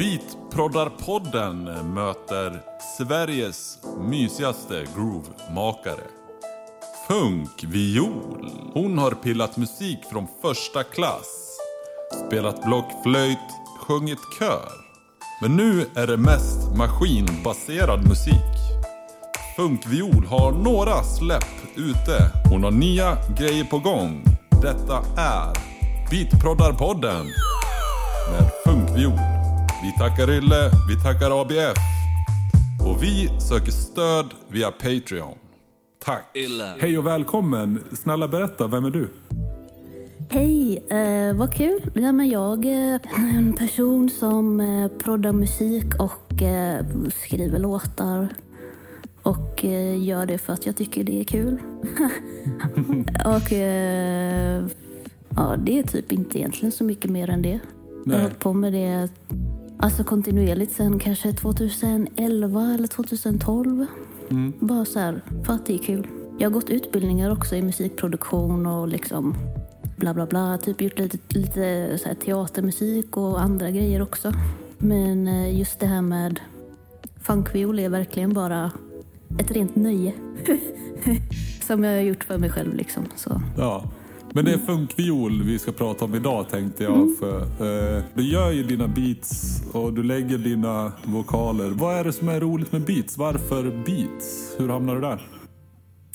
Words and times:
Beatproddarpodden 0.00 1.64
möter 1.94 2.62
Sveriges 2.98 3.78
mysigaste 4.00 4.86
groovemakare. 4.96 6.04
Funkviol. 7.08 8.50
Hon 8.74 8.98
har 8.98 9.10
pillat 9.10 9.56
musik 9.56 9.98
från 10.10 10.26
första 10.42 10.82
klass. 10.82 11.58
Spelat 12.26 12.64
blockflöjt, 12.64 13.38
sjungit 13.80 14.18
kör. 14.38 14.68
Men 15.42 15.56
nu 15.56 15.86
är 15.94 16.06
det 16.06 16.16
mest 16.16 16.76
maskinbaserad 16.76 18.08
musik. 18.08 18.56
Funkviol 19.56 20.26
har 20.26 20.52
några 20.52 21.02
släpp 21.02 21.76
ute. 21.76 22.32
Hon 22.50 22.64
har 22.64 22.70
nya 22.70 23.16
grejer 23.38 23.64
på 23.64 23.78
gång. 23.78 24.24
Detta 24.62 24.98
är 25.16 25.54
Beatproddarpodden 26.10 27.26
med 28.30 28.50
Funkviol. 28.64 29.39
Vi 29.82 29.92
tackar 29.92 30.30
Ylle, 30.30 30.70
vi 30.88 30.96
tackar 31.02 31.40
ABF. 31.40 31.76
Och 32.86 33.02
vi 33.02 33.28
söker 33.40 33.70
stöd 33.72 34.26
via 34.48 34.70
Patreon. 34.70 35.34
Tack. 36.04 36.24
Hej 36.78 36.98
och 36.98 37.06
välkommen. 37.06 37.84
Snälla 37.92 38.28
berätta, 38.28 38.66
vem 38.66 38.84
är 38.84 38.90
du? 38.90 39.08
Hej, 40.30 40.84
eh, 40.90 41.36
vad 41.36 41.54
kul. 41.54 41.90
Ja, 41.94 42.12
men 42.12 42.28
jag 42.28 42.64
är 42.64 43.00
en 43.16 43.52
person 43.52 44.10
som 44.10 44.60
eh, 44.60 44.88
proddar 44.88 45.32
musik 45.32 45.94
och 45.98 46.42
eh, 46.42 46.86
skriver 47.24 47.58
låtar. 47.58 48.28
Och 49.22 49.64
eh, 49.64 50.02
gör 50.04 50.26
det 50.26 50.38
för 50.38 50.52
att 50.52 50.66
jag 50.66 50.76
tycker 50.76 51.04
det 51.04 51.20
är 51.20 51.24
kul. 51.24 51.58
och 53.24 53.52
eh, 53.52 54.64
ja, 55.36 55.56
det 55.58 55.78
är 55.78 55.82
typ 55.82 56.12
inte 56.12 56.38
egentligen 56.38 56.72
så 56.72 56.84
mycket 56.84 57.10
mer 57.10 57.30
än 57.30 57.42
det. 57.42 57.60
Jag 58.04 58.12
har 58.12 58.18
Nej. 58.18 58.22
hållit 58.22 58.38
på 58.38 58.52
med 58.52 58.72
det 58.72 59.08
alltså 59.80 60.04
kontinuerligt 60.04 60.72
sen 60.72 60.98
kanske 60.98 61.32
2011 61.32 62.74
eller 62.74 62.86
2012. 62.86 63.86
Bara 64.60 64.84
så 64.84 64.98
här, 64.98 65.20
för 65.44 65.52
att 65.52 65.66
det 65.66 65.74
är 65.74 65.78
kul. 65.78 66.06
Jag 66.38 66.50
har 66.50 66.54
gått 66.54 66.70
utbildningar 66.70 67.30
också 67.30 67.56
i 67.56 67.62
musikproduktion 67.62 68.66
och 68.66 68.88
liksom 68.88 69.34
bla 69.96 70.14
bla 70.14 70.26
bla. 70.26 70.58
Typ 70.58 70.80
gjort 70.80 70.98
lite, 70.98 71.18
lite 71.28 71.98
så 71.98 72.08
här 72.08 72.14
teatermusik 72.14 73.16
och 73.16 73.40
andra 73.40 73.70
grejer 73.70 74.02
också. 74.02 74.32
Men 74.78 75.28
eh, 75.28 75.58
just 75.58 75.80
det 75.80 75.86
här 75.86 76.02
med 76.02 76.40
funkviol 77.22 77.78
är 77.78 77.88
verkligen 77.88 78.34
bara 78.34 78.70
ett 79.38 79.50
rent 79.50 79.76
nöje. 79.76 80.12
Som 81.66 81.84
jag 81.84 81.92
har 81.92 82.00
gjort 82.00 82.24
för 82.24 82.38
mig 82.38 82.50
själv 82.50 82.74
liksom. 82.74 83.04
Så. 83.16 83.42
Ja. 83.56 83.84
Men 84.34 84.44
det 84.44 84.52
är 84.52 84.58
funkviol 84.58 85.42
vi 85.42 85.58
ska 85.58 85.72
prata 85.72 86.04
om 86.04 86.14
idag 86.14 86.48
tänkte 86.50 86.84
jag. 86.84 87.16
För, 87.18 87.40
eh, 87.40 88.02
du 88.14 88.22
gör 88.22 88.50
ju 88.50 88.62
dina 88.62 88.88
beats 88.88 89.62
och 89.72 89.92
du 89.92 90.02
lägger 90.02 90.38
dina 90.38 90.92
vokaler. 91.04 91.70
Vad 91.70 91.96
är 91.96 92.04
det 92.04 92.12
som 92.12 92.28
är 92.28 92.40
roligt 92.40 92.72
med 92.72 92.82
beats? 92.82 93.18
Varför 93.18 93.62
beats? 93.86 94.54
Hur 94.58 94.68
hamnar 94.68 94.94
du 94.94 95.00
där? 95.00 95.28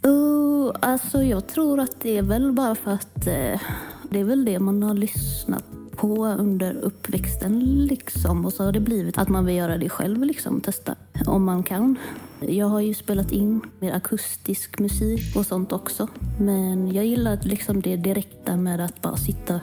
Uh, 0.08 0.72
alltså 0.80 1.24
jag 1.24 1.48
tror 1.48 1.80
att 1.80 2.02
det 2.02 2.18
är 2.18 2.22
väl 2.22 2.52
bara 2.52 2.76
för 2.76 2.92
att 2.92 3.28
eh, 3.28 3.62
det 4.10 4.20
är 4.20 4.24
väl 4.24 4.46
det 4.46 4.60
man 4.60 4.84
har 4.84 4.94
lyssnat 4.94 5.64
på 5.96 6.26
under 6.26 6.74
uppväxten 6.76 7.86
liksom. 7.86 8.46
Och 8.46 8.54
så 8.54 8.64
har 8.64 8.72
det 8.72 8.80
blivit 8.80 9.18
att 9.18 9.30
man 9.30 9.46
vill 9.46 9.56
göra 9.56 9.78
det 9.78 9.90
själv 9.90 10.24
liksom, 10.24 10.62
testa 10.62 10.96
om 11.26 11.44
man 11.44 11.64
kan. 11.64 11.96
Jag 12.40 12.68
har 12.68 12.80
ju 12.80 12.94
spelat 12.94 13.32
in 13.32 13.62
mer 13.80 13.94
akustisk 13.94 14.80
musik 14.80 15.36
och 15.36 15.46
sånt 15.46 15.72
också. 15.72 16.08
Men 16.40 16.94
jag 16.94 17.06
gillar 17.06 17.40
liksom 17.42 17.82
det 17.82 17.96
direkta 17.96 18.56
med 18.56 18.80
att 18.80 19.02
bara 19.02 19.18
sitta 19.18 19.60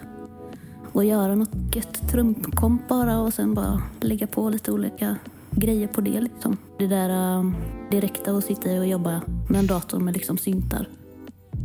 och 0.92 1.04
göra 1.04 1.34
något 1.34 1.74
gött 1.74 2.08
trumkomp 2.10 2.88
bara 2.88 3.20
och 3.20 3.34
sen 3.34 3.54
bara 3.54 3.82
lägga 4.00 4.26
på 4.26 4.48
lite 4.48 4.72
olika 4.72 5.16
grejer 5.50 5.88
på 5.88 6.00
det 6.00 6.20
liksom. 6.20 6.56
Det 6.78 6.86
där 6.86 7.38
um, 7.38 7.56
direkta 7.90 8.32
och 8.34 8.44
sitta 8.44 8.70
och 8.70 8.86
jobba 8.86 9.22
med 9.48 9.58
en 9.58 9.66
dator 9.66 10.00
med 10.00 10.14
liksom 10.14 10.38
syntar, 10.38 10.88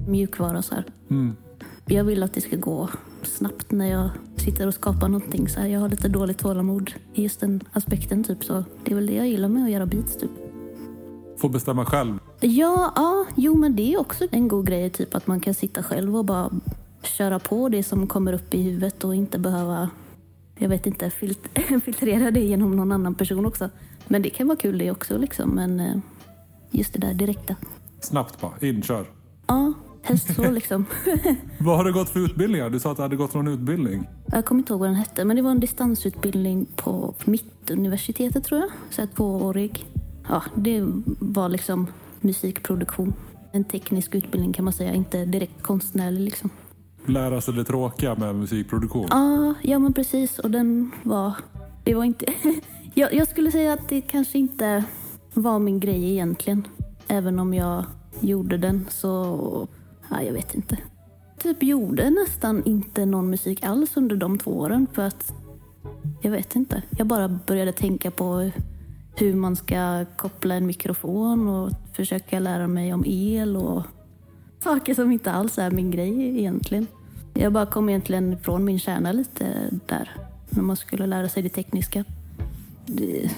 mjukvara 0.08 0.58
och 0.58 0.66
så 0.66 0.76
här. 0.76 0.83
Mm. 1.10 1.36
Jag 1.89 2.03
vill 2.03 2.23
att 2.23 2.33
det 2.33 2.42
ska 2.42 2.55
gå 2.55 2.89
snabbt 3.23 3.71
när 3.71 3.86
jag 3.92 4.09
sitter 4.37 4.67
och 4.67 4.73
skapar 4.73 5.08
någonting 5.09 5.49
så 5.49 5.59
här. 5.59 5.67
Jag 5.67 5.80
har 5.80 5.89
lite 5.89 6.08
dåligt 6.08 6.37
tålamod 6.37 6.92
i 7.14 7.23
just 7.23 7.39
den 7.39 7.61
aspekten 7.71 8.23
typ 8.23 8.43
så. 8.43 8.64
Det 8.83 8.92
är 8.92 8.95
väl 8.95 9.05
det 9.08 9.14
jag 9.14 9.27
gillar 9.27 9.49
med 9.49 9.64
att 9.64 9.71
göra 9.71 9.86
beats 9.86 10.17
typ. 10.17 10.31
Får 11.37 11.49
bestämma 11.49 11.86
själv. 11.86 12.20
Ja, 12.39 12.93
ja, 12.95 13.26
jo 13.36 13.55
men 13.55 13.76
det 13.76 13.93
är 13.93 13.99
också 13.99 14.27
en 14.31 14.47
god 14.47 14.67
grej 14.67 14.89
typ 14.89 15.15
att 15.15 15.27
man 15.27 15.39
kan 15.39 15.53
sitta 15.53 15.83
själv 15.83 16.17
och 16.17 16.26
bara 16.26 16.49
köra 17.03 17.39
på 17.39 17.70
det 17.70 17.83
som 17.83 18.08
kommer 18.08 18.33
upp 18.33 18.53
i 18.53 18.61
huvudet 18.61 19.03
och 19.03 19.15
inte 19.15 19.39
behöva, 19.39 19.89
jag 20.55 20.70
vet 20.70 20.86
inte, 20.87 21.09
filt- 21.09 21.49
filtrera 21.86 22.31
det 22.31 22.39
genom 22.39 22.76
någon 22.76 22.92
annan 22.92 23.15
person 23.15 23.45
också. 23.45 23.70
Men 24.08 24.21
det 24.21 24.30
kan 24.30 24.47
vara 24.47 24.58
kul 24.58 24.77
det 24.77 24.92
också 24.92 25.17
liksom, 25.17 25.49
men 25.49 25.80
eh, 25.80 25.97
just 26.71 26.93
det 26.93 26.99
där 26.99 27.14
direkta. 27.14 27.55
Snabbt 27.99 28.42
bara. 28.42 28.52
In, 28.61 28.81
kör. 28.81 29.05
Ja, 29.47 29.73
helst 30.08 30.36
så 30.36 30.52
liksom. 30.52 30.86
Vad 31.60 31.78
har 31.78 31.84
du 31.84 31.94
gått 31.94 32.10
för 32.10 32.20
utbildningar? 32.20 32.70
Du 32.70 32.80
sa 32.80 32.92
att 32.92 32.98
du 32.98 33.04
hade 33.04 33.16
gått 33.16 33.34
någon 33.34 33.48
utbildning. 33.48 34.08
Jag 34.26 34.45
kommer 34.45 34.62
inte 34.62 34.73
ihåg 34.73 34.80
vad 34.80 34.90
den 34.90 34.95
hette, 34.95 35.26
men 35.26 35.36
det 35.36 35.42
var 35.42 35.52
en 35.52 35.60
distansutbildning 35.60 36.66
på 36.76 37.14
Mittuniversitetet 37.26 38.44
tror 38.44 38.60
jag. 38.60 38.70
Så 38.90 39.02
här 39.02 39.10
tvåårig. 39.16 39.86
Ja, 40.30 40.44
det 40.56 40.82
var 41.20 41.50
liksom 41.50 41.88
musikproduktion. 42.22 43.14
En 43.52 43.64
teknisk 43.64 44.16
utbildning 44.16 44.54
kan 44.54 44.66
man 44.66 44.73
säga, 44.73 44.94
inte 44.94 45.26
direkt 45.26 45.62
konstnärlig 45.62 46.22
liksom. 46.22 46.50
Lära 47.06 47.42
sig 47.42 47.54
det 47.54 47.64
tråkiga 47.64 48.16
med 48.16 48.36
musikproduktion. 48.36 49.08
Ja, 49.10 49.54
ja 49.62 49.80
men 49.80 49.94
precis. 49.94 50.39
Och 50.39 50.52
den 50.52 50.92
var... 51.04 51.34
Det 51.84 51.94
var 51.94 52.04
inte... 52.04 52.26
jag, 52.94 53.14
jag 53.14 53.28
skulle 53.28 53.52
säga 53.52 53.74
att 53.74 53.89
det 53.89 54.02
kanske 54.02 54.39
inte 54.39 54.84
var 55.34 55.60
min 55.60 55.80
grej 55.80 56.12
egentligen. 56.12 56.68
Även 57.08 57.39
om 57.39 57.54
jag 57.54 57.86
gjorde 58.20 58.58
den 58.58 58.86
så... 58.89 59.68
Ja, 60.10 60.22
jag 60.22 60.34
vet 60.34 60.56
inte. 60.56 60.78
Typ 61.40 61.64
gjorde 61.64 62.10
nästan 62.10 62.64
inte 62.64 63.06
någon 63.06 63.30
musik 63.30 63.64
alls 63.64 63.98
under 63.98 64.16
de 64.16 64.38
två 64.38 64.52
åren 64.52 64.88
för 64.94 65.02
att... 65.02 65.34
Jag 66.22 66.32
vet 66.32 66.56
inte. 66.56 66.82
Jag 66.98 67.08
bara 67.08 67.28
började 67.28 67.72
tänka 67.72 68.12
på 68.12 68.52
hur 69.16 69.34
man 69.34 69.56
ska 69.56 70.06
koppla 70.16 70.56
en 70.56 70.66
mikrofon 70.66 71.48
och 71.48 71.72
försöka 71.94 72.40
lära 72.40 72.68
mig 72.68 72.94
om 72.94 73.04
el 73.08 73.58
och 73.58 73.84
saker 74.64 74.94
som 74.94 75.12
inte 75.12 75.32
alls 75.32 75.58
är 75.58 75.72
min 75.72 75.92
grej 75.92 76.39
egentligen. 76.39 76.88
Jag 77.34 77.54
bara 77.54 77.66
kom 77.66 77.89
egentligen 77.89 78.34
ifrån 78.34 78.66
min 78.66 78.80
kärna 78.80 79.12
lite 79.12 79.70
där. 79.86 80.12
När 80.50 80.64
man 80.64 80.76
skulle 80.76 81.06
lära 81.06 81.30
sig 81.30 81.44
det 81.44 81.50
tekniska. 81.50 82.04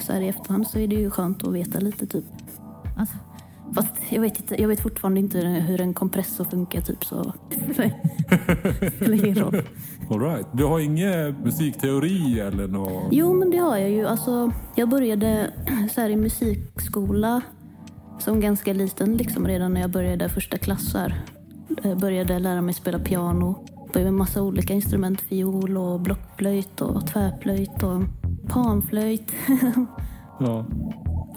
Så 0.02 0.14
här 0.14 0.22
i 0.22 0.28
efterhand 0.28 0.68
så 0.68 0.80
är 0.80 0.88
det 0.88 0.96
ju 0.96 1.10
skönt 1.10 1.44
att 1.44 1.54
veta 1.54 1.80
lite 1.80 2.08
typ. 2.08 2.26
Alltså, 2.98 3.16
fast 3.76 3.94
jag 4.10 4.22
vet, 4.22 4.40
inte, 4.40 4.62
jag 4.62 4.68
vet 4.68 4.80
fortfarande 4.80 5.20
inte 5.20 5.40
hur 5.40 5.82
en 5.82 5.94
kompressor 5.94 6.46
funkar 6.46 6.82
typ 6.82 7.06
så. 7.06 7.34
Det 8.80 8.92
spelar 8.96 9.26
ingen 9.26 9.36
roll. 9.36 9.62
All 10.10 10.20
right. 10.20 10.48
Du 10.54 10.64
har 10.66 10.80
ingen 10.80 11.36
musikteori 11.44 12.40
eller 12.40 12.68
något? 12.68 13.04
Jo, 13.12 13.34
men 13.34 13.52
det 13.52 13.58
har 13.58 13.78
jag 13.78 13.90
ju. 13.90 14.06
Alltså, 14.08 14.52
jag 14.76 14.90
började 14.90 15.52
så 15.94 16.02
här 16.02 16.10
i 16.10 16.16
musikskola 16.16 17.42
som 18.20 18.40
ganska 18.40 18.74
liten, 18.74 19.18
liksom 19.18 19.48
redan 19.48 19.74
när 19.74 19.82
jag 19.82 19.92
började 19.92 20.30
första 20.30 20.58
klass. 20.58 20.94
här. 20.94 21.22
Jag 21.84 22.00
började 22.00 22.40
lära 22.40 22.62
mig 22.62 22.74
spela 22.74 23.00
piano. 23.00 23.66
Började 23.94 24.12
med 24.12 24.18
massa 24.18 24.42
olika 24.42 24.74
instrument. 24.74 25.22
Fiol 25.22 25.78
och 25.78 26.00
blockflöjt 26.02 26.82
och 26.82 27.08
tvärflöjt 27.08 27.84
och 27.84 28.02
panflöjt. 28.48 29.32
Ja. 30.42 30.66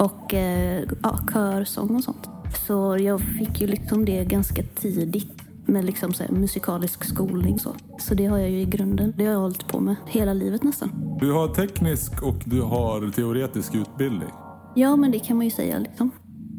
Och 0.02 0.34
eh, 0.34 0.84
ja, 1.02 1.18
körsång 1.32 1.96
och 1.96 2.04
sånt. 2.04 2.28
Så 2.66 2.96
jag 3.00 3.20
fick 3.20 3.60
ju 3.60 3.66
liksom 3.66 4.04
det 4.04 4.24
ganska 4.24 4.62
tidigt 4.62 5.42
med 5.66 5.84
liksom 5.84 6.12
så 6.12 6.24
musikalisk 6.30 7.04
skolning. 7.04 7.58
Så. 7.58 7.74
så 7.98 8.14
det 8.14 8.26
har 8.26 8.38
jag 8.38 8.50
ju 8.50 8.60
i 8.60 8.64
grunden. 8.64 9.14
Det 9.16 9.24
har 9.24 9.32
jag 9.32 9.40
hållit 9.40 9.68
på 9.68 9.80
med 9.80 9.96
hela 10.06 10.32
livet 10.32 10.62
nästan. 10.62 11.18
Du 11.20 11.32
har 11.32 11.48
teknisk 11.48 12.22
och 12.22 12.42
du 12.44 12.60
har 12.60 13.10
teoretisk 13.10 13.74
utbildning. 13.74 14.28
Ja, 14.74 14.96
men 14.96 15.10
det 15.10 15.18
kan 15.18 15.36
man 15.36 15.44
ju 15.46 15.50
säga 15.50 15.78
liksom. 15.78 16.10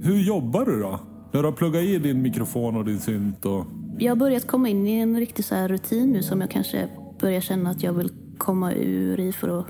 Hur 0.01 0.19
jobbar 0.19 0.66
du 0.66 0.80
då? 0.80 1.00
När 1.31 1.42
du 1.42 1.48
har 1.48 1.56
pluggat 1.56 1.84
i 1.84 1.98
din 1.98 2.22
mikrofon 2.22 2.78
och 2.78 2.86
din 2.86 3.00
synt 3.00 3.45
och... 3.45 3.66
Jag 4.00 4.12
har 4.12 4.16
börjat 4.16 4.48
komma 4.48 4.69
in 4.69 4.88
i 4.88 5.00
en 5.00 5.19
riktig 5.19 5.45
så 5.45 5.68
rutin 5.68 6.12
nu 6.12 6.24
som 6.24 6.42
jag 6.42 6.51
kanske 6.51 6.90
börjar 7.19 7.42
känna 7.42 7.69
att 7.69 7.84
jag 7.84 7.94
vill 7.94 8.10
komma 8.38 8.74
ur 8.74 9.19
i 9.19 9.31
för 9.31 9.60
att 9.60 9.68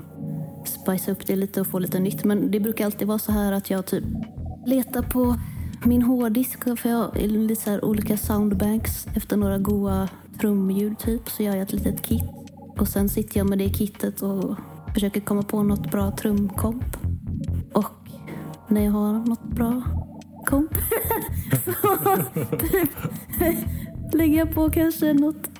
spicea 0.68 1.12
upp 1.12 1.26
det 1.26 1.36
lite 1.36 1.60
och 1.60 1.66
få 1.66 1.78
lite 1.78 2.00
nytt. 2.00 2.24
Men 2.24 2.50
det 2.50 2.60
brukar 2.60 2.84
alltid 2.84 3.08
vara 3.08 3.18
så 3.18 3.32
här 3.32 3.52
att 3.52 3.70
jag 3.70 3.86
typ 3.86 4.04
letar 4.66 5.02
på 5.02 5.36
min 5.84 6.02
hårddisk 6.02 6.64
för 6.78 6.88
jag 6.88 6.96
har 6.96 7.20
lite 7.20 7.62
så 7.62 7.70
här 7.70 7.84
olika 7.84 8.16
soundbanks 8.16 9.06
efter 9.14 9.36
några 9.36 9.58
goa 9.58 10.08
trumljud 10.40 10.98
typ 10.98 11.30
så 11.30 11.42
gör 11.42 11.52
jag 11.52 11.62
ett 11.62 11.72
litet 11.72 12.02
kit. 12.02 12.24
Och 12.78 12.88
sen 12.88 13.08
sitter 13.08 13.38
jag 13.38 13.48
med 13.48 13.58
det 13.58 13.68
kittet 13.68 14.22
och 14.22 14.56
försöker 14.94 15.20
komma 15.20 15.42
på 15.42 15.62
något 15.62 15.90
bra 15.90 16.10
trumkomp. 16.10 16.96
Och 17.72 18.08
när 18.68 18.84
jag 18.84 18.92
har 18.92 19.12
något 19.12 19.44
bra 19.44 19.82
komp 20.46 20.70
så 21.64 21.72
typ 22.68 22.90
lägger 24.12 24.38
jag 24.38 24.54
på 24.54 24.70
kanske 24.70 25.12
något 25.12 25.50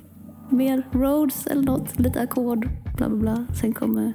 mer 0.50 0.82
Rhodes 0.92 1.46
eller 1.46 1.62
något, 1.62 1.98
lite 2.00 2.20
ackord, 2.20 2.68
bla 2.96 3.08
bla 3.08 3.18
bla. 3.18 3.46
Sen 3.60 3.72
kommer 3.72 4.12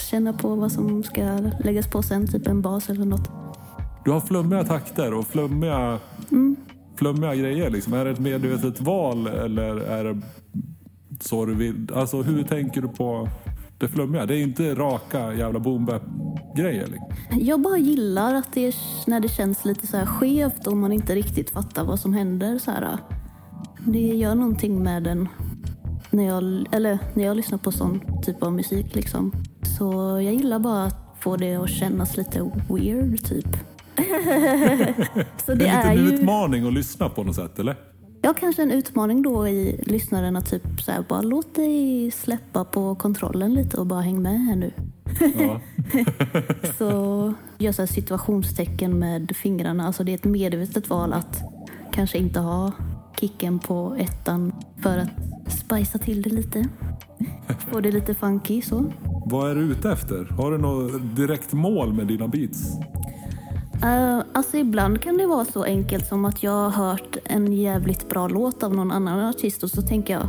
känna 0.00 0.32
på 0.32 0.54
vad 0.54 0.72
som 0.72 1.02
ska 1.02 1.38
läggas 1.64 1.86
på 1.86 2.02
sen, 2.02 2.26
typ 2.26 2.46
en 2.46 2.62
bas 2.62 2.90
eller 2.90 3.04
något. 3.04 3.30
Du 4.04 4.10
har 4.10 4.20
flummiga 4.20 4.64
takter 4.64 5.14
och 5.14 5.26
flummiga, 5.26 5.98
flummiga 6.96 7.34
grejer. 7.34 7.70
Liksom. 7.70 7.92
Är 7.92 8.04
det 8.04 8.10
ett 8.10 8.18
medvetet 8.18 8.80
val 8.80 9.26
eller 9.26 9.76
är 9.76 10.04
det 10.04 10.20
så 11.20 11.44
du 11.44 11.54
vill? 11.54 11.90
Alltså 11.94 12.22
hur 12.22 12.42
tänker 12.42 12.82
du 12.82 12.88
på 12.88 13.28
det 13.78 13.88
flummiga? 13.88 14.26
Det 14.26 14.36
är 14.36 14.42
inte 14.42 14.74
raka 14.74 15.34
jävla 15.34 15.58
boom 15.58 15.90
grejer 16.56 16.86
liksom. 16.86 17.08
Jag 17.30 17.60
bara 17.60 17.78
gillar 17.78 18.34
att 18.34 18.52
det 18.52 18.66
är 18.66 18.74
när 19.06 19.20
det 19.20 19.28
känns 19.28 19.64
lite 19.64 19.86
så 19.86 19.96
här 19.96 20.06
skevt 20.06 20.66
och 20.66 20.76
man 20.76 20.92
inte 20.92 21.14
riktigt 21.14 21.50
fattar 21.50 21.84
vad 21.84 22.00
som 22.00 22.12
händer. 22.12 22.58
Så 22.58 22.70
här. 22.70 22.98
Det 23.78 23.98
gör 23.98 24.34
någonting 24.34 24.82
med 24.82 25.02
den 25.02 25.28
när 26.10 26.24
jag, 26.24 26.66
eller 26.70 26.98
när 27.14 27.24
jag 27.24 27.36
lyssnar 27.36 27.58
på 27.58 27.72
sån 27.72 28.00
typ 28.22 28.42
av 28.42 28.52
musik. 28.52 28.94
Liksom. 28.94 29.32
Så 29.78 29.92
jag 30.24 30.34
gillar 30.34 30.58
bara 30.58 30.84
att 30.84 31.16
få 31.20 31.36
det 31.36 31.54
att 31.56 31.70
kännas 31.70 32.16
lite 32.16 32.50
weird 32.68 33.24
typ. 33.24 33.46
så 35.46 35.54
Det 35.54 35.54
det 35.54 35.66
är 35.66 35.90
är 35.90 35.94
lite 35.94 36.02
en 36.02 36.08
ju... 36.08 36.14
utmaning 36.14 36.66
att 36.66 36.72
lyssna 36.72 37.08
på 37.08 37.22
något 37.24 37.34
sätt 37.36 37.58
eller? 37.58 37.76
Ja, 38.22 38.34
kanske 38.40 38.62
en 38.62 38.70
utmaning 38.70 39.22
då 39.22 39.48
i 39.48 39.80
lyssnaren 39.86 40.36
att 40.36 40.50
typ 40.50 40.80
så 40.80 40.92
här, 40.92 41.04
bara 41.08 41.22
låt 41.22 41.54
dig 41.54 42.10
släppa 42.10 42.64
på 42.64 42.94
kontrollen 42.94 43.54
lite 43.54 43.76
och 43.76 43.86
bara 43.86 44.00
häng 44.00 44.22
med 44.22 44.40
här 44.40 44.56
nu. 44.56 44.72
Ja. 45.38 45.60
Så 46.78 47.34
gör 47.58 47.72
så 47.72 47.86
situationstecken 47.86 48.98
med 48.98 49.36
fingrarna. 49.36 49.86
Alltså 49.86 50.04
det 50.04 50.12
är 50.12 50.14
ett 50.14 50.24
medvetet 50.24 50.90
val 50.90 51.12
att 51.12 51.42
kanske 51.92 52.18
inte 52.18 52.40
ha 52.40 52.72
kicken 53.20 53.58
på 53.58 53.96
ettan 53.98 54.52
för 54.82 54.98
att 54.98 55.08
spicea 55.52 55.98
till 55.98 56.22
det 56.22 56.30
lite. 56.30 56.68
Få 57.58 57.80
det 57.80 57.90
lite 57.90 58.14
funky 58.14 58.62
så. 58.62 58.84
Vad 59.26 59.50
är 59.50 59.54
du 59.54 59.60
ute 59.60 59.90
efter? 59.90 60.24
Har 60.24 60.50
du 60.50 60.58
något 60.58 61.16
direkt 61.16 61.52
mål 61.52 61.92
med 61.92 62.06
dina 62.06 62.28
beats? 62.28 62.78
Uh, 63.84 64.22
alltså 64.32 64.56
ibland 64.56 65.02
kan 65.02 65.16
det 65.16 65.26
vara 65.26 65.44
så 65.44 65.64
enkelt 65.64 66.06
som 66.06 66.24
att 66.24 66.42
jag 66.42 66.52
har 66.52 66.70
hört 66.70 67.16
en 67.24 67.52
jävligt 67.52 68.08
bra 68.08 68.28
låt 68.28 68.62
av 68.62 68.74
någon 68.74 68.90
annan 68.90 69.28
artist 69.28 69.62
och 69.62 69.70
så 69.70 69.82
tänker 69.82 70.14
jag 70.14 70.26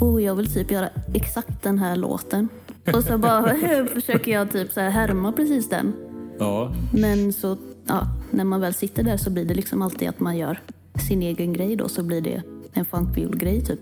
oh, 0.00 0.22
jag 0.22 0.34
vill 0.34 0.54
typ 0.54 0.70
göra 0.70 0.88
exakt 1.14 1.62
den 1.62 1.78
här 1.78 1.96
låten. 1.96 2.48
Och 2.94 3.04
så 3.04 3.18
bara 3.18 3.54
försöker 3.94 4.32
jag 4.32 4.52
typ 4.52 4.72
så 4.72 4.80
här 4.80 4.90
härma 4.90 5.32
precis 5.32 5.68
den. 5.68 5.92
Ja. 6.38 6.72
Men 6.92 7.32
så, 7.32 7.56
ja, 7.86 8.06
när 8.30 8.44
man 8.44 8.60
väl 8.60 8.74
sitter 8.74 9.02
där 9.02 9.16
så 9.16 9.30
blir 9.30 9.44
det 9.44 9.54
liksom 9.54 9.82
alltid 9.82 10.08
att 10.08 10.20
man 10.20 10.36
gör 10.36 10.60
sin 11.00 11.22
egen 11.22 11.52
grej 11.52 11.76
då, 11.76 11.88
så 11.88 12.02
blir 12.02 12.20
det 12.20 12.42
en 12.72 12.84
funkviol-grej 12.84 13.60
typ. 13.60 13.80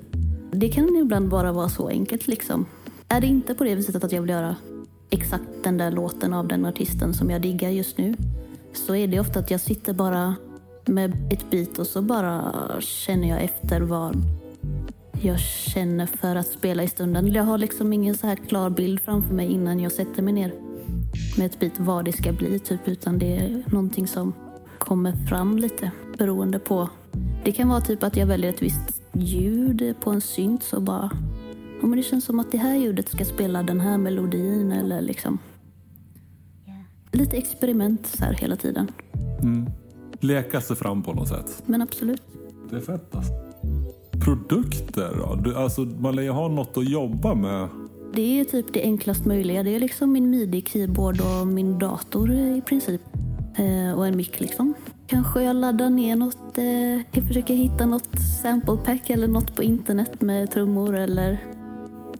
Det 0.51 0.69
kan 0.69 0.97
ibland 0.97 1.29
bara 1.29 1.53
vara 1.53 1.69
så 1.69 1.89
enkelt 1.89 2.27
liksom. 2.27 2.67
Är 3.09 3.21
det 3.21 3.27
inte 3.27 3.55
på 3.55 3.65
det 3.65 3.75
viset 3.75 4.05
att 4.05 4.13
jag 4.13 4.21
vill 4.21 4.31
göra 4.31 4.57
exakt 5.11 5.45
den 5.63 5.79
där 5.79 5.91
låten 5.91 6.33
av 6.33 6.49
den 6.49 6.67
artisten 6.67 7.15
som 7.15 7.31
jag 7.31 7.43
diggar 7.43 7.71
just 7.71 7.99
nu, 7.99 8.17
så 8.73 8.95
är 8.95 9.07
det 9.07 9.21
ofta 9.21 9.39
att 9.39 9.51
jag 9.51 9.61
sitter 9.61 9.93
bara 9.93 10.35
med 10.87 11.33
ett 11.33 11.51
beat 11.51 11.79
och 11.79 11.87
så 11.87 12.03
bara 12.03 12.53
känner 12.81 13.29
jag 13.29 13.43
efter 13.43 13.81
vad 13.81 14.17
jag 15.23 15.41
känner 15.41 16.07
för 16.07 16.37
att 16.37 16.47
spela 16.47 16.83
i 16.83 16.89
stunden. 16.89 17.33
Jag 17.33 17.45
har 17.45 17.59
liksom 17.59 17.93
ingen 17.93 18.15
så 18.15 18.27
här 18.27 18.37
klar 18.37 18.71
bild 18.71 19.01
framför 19.01 19.35
mig 19.35 19.53
innan 19.53 19.81
jag 19.81 19.93
sätter 19.93 20.23
mig 20.23 20.33
ner 20.33 20.53
med 21.39 21.47
ett 21.47 21.61
beat 21.61 21.79
vad 21.79 22.05
det 22.05 22.13
ska 22.13 22.33
bli 22.33 22.59
typ 22.59 22.89
utan 22.89 23.19
det 23.19 23.37
är 23.37 23.63
någonting 23.67 24.07
som 24.07 24.33
kommer 24.79 25.13
fram 25.13 25.59
lite 25.59 25.91
beroende 26.19 26.59
på. 26.59 26.89
Det 27.47 27.53
kan 27.53 27.69
vara 27.69 27.81
typ 27.81 28.03
att 28.03 28.17
jag 28.17 28.27
väljer 28.27 28.51
ett 28.51 28.63
visst 28.63 29.03
ljud 29.13 29.95
på 30.01 30.11
en 30.11 30.21
synt 30.21 30.63
så 30.63 30.81
bara 30.81 31.11
ja, 31.81 31.87
men 31.87 31.97
det 31.97 32.03
känns 32.03 32.25
som 32.25 32.41
att 32.41 32.53
det 32.53 32.59
här 32.59 32.77
ljudet 32.77 33.09
ska 33.09 33.25
spela 33.25 33.63
den 33.63 33.81
här 33.81 33.99
melodin 33.99 34.73
eller 34.73 35.01
liksom 35.01 35.39
lite 37.13 37.37
experiment 37.37 38.07
så 38.07 38.25
här 38.25 38.33
hela 38.33 38.57
tiden. 38.57 38.91
Leka 40.21 40.61
sig 40.61 40.77
fram 40.77 41.03
på 41.03 41.13
något 41.13 41.29
sätt. 41.29 41.63
Men 41.67 41.83
absolut. 41.83 42.23
Det 42.71 42.77
är 42.77 42.81
fett 42.81 43.15
alltså. 43.15 43.33
Produkter 44.25 45.15
då? 45.17 45.35
Du, 45.35 45.57
alltså, 45.57 45.81
man 45.81 46.17
lär 46.17 46.23
ju 46.23 46.31
ha 46.31 46.49
något 46.49 46.77
att 46.77 46.89
jobba 46.89 47.35
med. 47.35 47.69
Det 48.15 48.41
är 48.41 48.45
typ 48.45 48.67
det 48.73 48.83
enklast 48.83 49.25
möjliga. 49.25 49.63
Det 49.63 49.71
är 49.71 49.81
liksom 49.81 50.13
min 50.13 50.35
midi-keyboard 50.35 51.21
och 51.21 51.47
min 51.47 51.79
dator 51.79 52.31
i 52.31 52.63
princip. 52.67 53.03
Eh, 53.57 53.99
och 53.99 54.07
en 54.07 54.17
mick 54.17 54.41
liksom. 54.41 54.75
Kanske 55.07 55.43
jag 55.43 55.57
laddar 55.57 55.91
ner 55.91 56.17
något, 56.17 56.59
eh, 56.59 56.97
jag 57.13 57.29
försöker 57.29 57.55
hitta 57.55 57.87
något 57.87 58.21
sample 58.43 58.77
pack 58.77 59.11
eller 59.11 59.29
något 59.29 59.57
på 59.57 59.63
internet 59.63 60.21
med 60.21 60.51
trummor 60.51 60.97
eller 60.97 61.39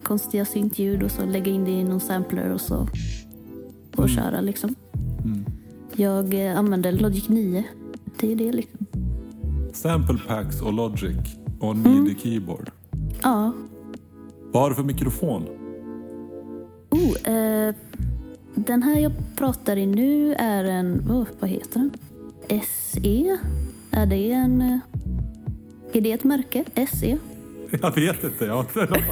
konstiga 0.03 0.45
syntljud 0.45 1.03
och 1.03 1.11
så 1.11 1.27
lägga 1.27 1.53
in 1.53 1.65
det 1.65 1.71
i 1.71 1.85
någon 1.85 2.01
sampler 2.01 2.51
och 2.51 2.61
så 2.61 2.89
och 3.97 4.09
köra 4.09 4.41
liksom. 4.41 4.75
Jag 5.97 6.47
eh, 6.47 6.59
använder 6.59 6.93
Logic 6.93 7.29
9. 7.29 7.65
Det 8.21 8.33
är 8.33 8.37
det 8.37 8.53
liksom. 8.53 8.87
Sample 9.73 10.19
packs 10.29 10.63
och 10.63 10.73
Logic 10.73 11.17
och 11.61 11.71
en 11.71 11.83
midi 11.83 12.17
keyboard. 12.23 12.71
Ja. 13.23 13.53
Vad 14.53 14.63
har 14.63 14.71
du 14.71 14.77
för 14.77 14.83
mikrofon? 14.83 15.47
Oh, 16.91 17.33
eh, 17.33 17.75
den 18.55 18.83
här 18.83 19.01
jag 19.01 19.13
pratar 19.37 19.77
i 19.77 19.87
nu 19.87 20.35
är 20.35 20.65
en, 20.65 21.11
oh, 21.11 21.27
vad 21.41 21.51
heter 21.51 21.81
den? 21.81 21.91
SE? 22.49 23.39
Är 23.91 24.07
det 24.07 24.33
en... 24.33 24.61
eh, 24.61 24.79
Är 25.93 26.01
det 26.01 26.13
ett 26.13 26.25
märke? 26.25 26.65
SE? 26.93 27.19
Jag 27.83 27.95
vet 27.95 28.25
inte. 28.25 28.45
Jag, 28.45 28.55
har 28.55 28.61
inte 28.63 28.89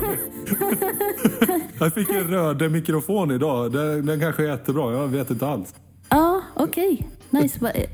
jag 1.78 1.94
fick 1.94 2.08
en 2.10 2.28
röd 2.28 2.72
mikrofon 2.72 3.30
idag. 3.30 3.72
Den, 3.72 4.06
den 4.06 4.20
kanske 4.20 4.42
är 4.42 4.46
jättebra. 4.48 4.92
Jag 4.92 5.08
vet 5.08 5.30
inte 5.30 5.46
alls. 5.46 5.74
Ja, 6.08 6.42
okej. 6.54 7.08
Nice. 7.30 7.58
Va- 7.60 7.70
eh, 7.70 7.90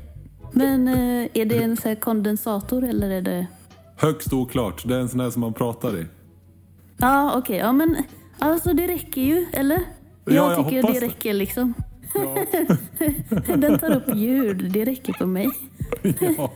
Men 0.51 0.87
eh, 0.87 1.27
är 1.33 1.45
det 1.45 1.57
en 1.63 1.77
så 1.77 1.87
här 1.87 1.95
kondensator 1.95 2.83
eller 2.83 3.09
är 3.09 3.21
det... 3.21 3.47
Högst 3.97 4.33
oklart. 4.33 4.83
Det 4.87 4.95
är 4.95 4.99
en 4.99 5.09
sån 5.09 5.19
här 5.19 5.29
som 5.29 5.39
man 5.41 5.53
pratar 5.53 5.97
i. 5.97 6.05
Ja, 6.97 7.33
okej. 7.37 7.57
Ja, 7.57 7.71
men 7.71 7.95
alltså 8.39 8.73
det 8.73 8.87
räcker 8.87 9.21
ju, 9.21 9.45
eller? 9.53 9.81
Jag 10.25 10.35
Ja, 10.35 10.51
jag 10.53 10.65
tycker 10.65 10.81
hoppas 10.81 10.99
det. 10.99 11.05
räcker 11.05 11.33
liksom. 11.33 11.73
Ja. 12.15 12.35
Den 13.55 13.79
tar 13.79 13.91
upp 13.95 14.15
ljud. 14.15 14.71
Det 14.71 14.85
räcker 14.85 15.13
för 15.13 15.25
mig. 15.25 15.47
ja. 16.37 16.51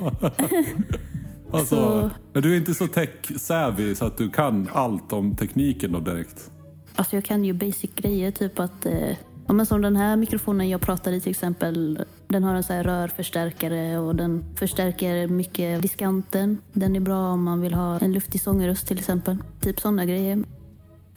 Alltså, 1.51 1.75
Så- 1.75 2.09
men 2.33 2.43
du 2.43 2.53
är 2.53 2.57
inte 2.57 2.73
så 2.73 2.87
tech-savvy 2.87 3.95
så 3.95 4.05
att 4.05 4.17
du 4.17 4.29
kan 4.29 4.69
allt 4.73 5.13
om 5.13 5.35
tekniken 5.35 5.91
då 5.91 5.99
direkt? 5.99 6.51
Alltså 6.95 7.15
jag 7.15 7.25
kan 7.25 7.45
ju 7.45 7.53
basic 7.53 7.91
grejer, 7.95 8.31
typ 8.31 8.59
att... 8.59 8.85
Eh, 8.85 9.09
ja, 9.47 9.53
men 9.53 9.65
som 9.65 9.81
den 9.81 9.95
här 9.95 10.15
mikrofonen 10.15 10.69
jag 10.69 10.81
pratar 10.81 11.11
i 11.11 11.21
till 11.21 11.31
exempel. 11.31 11.99
Den 12.27 12.43
har 12.43 12.55
en 12.55 12.63
så 12.63 12.73
rörförstärkare 12.73 13.97
och 13.97 14.15
den 14.15 14.43
förstärker 14.55 15.27
mycket 15.27 15.81
diskanten. 15.81 16.57
Den 16.73 16.95
är 16.95 16.99
bra 16.99 17.27
om 17.29 17.43
man 17.43 17.61
vill 17.61 17.73
ha 17.73 17.99
en 17.99 18.13
luftig 18.13 18.41
sångröst 18.41 18.87
till 18.87 18.99
exempel. 18.99 19.37
Typ 19.61 19.79
sådana 19.79 20.05
grejer. 20.05 20.43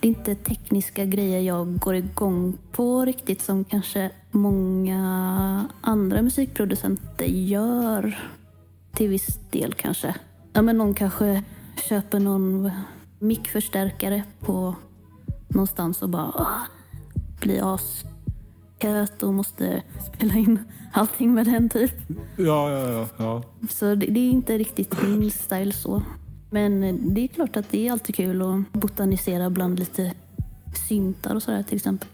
Det 0.00 0.08
är 0.08 0.08
inte 0.08 0.34
tekniska 0.34 1.04
grejer 1.04 1.40
jag 1.40 1.78
går 1.78 1.94
igång 1.94 2.58
på 2.72 3.04
riktigt 3.04 3.42
som 3.42 3.64
kanske 3.64 4.10
många 4.30 5.68
andra 5.80 6.22
musikproducenter 6.22 7.24
gör. 7.26 8.30
Till 8.92 9.08
viss 9.08 9.38
del 9.50 9.74
kanske. 9.74 10.14
Ja, 10.52 10.62
men 10.62 10.78
någon 10.78 10.94
kanske 10.94 11.42
köper 11.88 12.20
någon 12.20 12.70
mickförstärkare 13.18 14.22
på 14.40 14.74
någonstans 15.48 16.02
och 16.02 16.08
bara 16.08 16.32
åh, 16.34 16.58
blir 17.40 17.74
asköt 17.74 19.22
och 19.22 19.34
måste 19.34 19.82
spela 20.14 20.34
in 20.34 20.58
allting 20.92 21.34
med 21.34 21.46
den 21.46 21.68
typ. 21.68 21.94
Ja, 22.36 22.70
ja, 22.70 22.90
ja. 22.90 23.08
ja. 23.16 23.42
Så 23.70 23.94
det, 23.94 24.06
det 24.06 24.20
är 24.20 24.30
inte 24.30 24.58
riktigt 24.58 25.02
min 25.02 25.30
style 25.30 25.72
så. 25.72 26.02
Men 26.50 26.84
eh, 26.84 26.94
det 26.94 27.20
är 27.20 27.28
klart 27.28 27.56
att 27.56 27.70
det 27.70 27.88
är 27.88 27.92
alltid 27.92 28.14
kul 28.14 28.42
att 28.42 28.72
botanisera 28.72 29.50
bland 29.50 29.78
lite 29.78 30.12
syntar 30.88 31.34
och 31.34 31.42
sådär 31.42 31.62
till 31.62 31.76
exempel. 31.76 32.08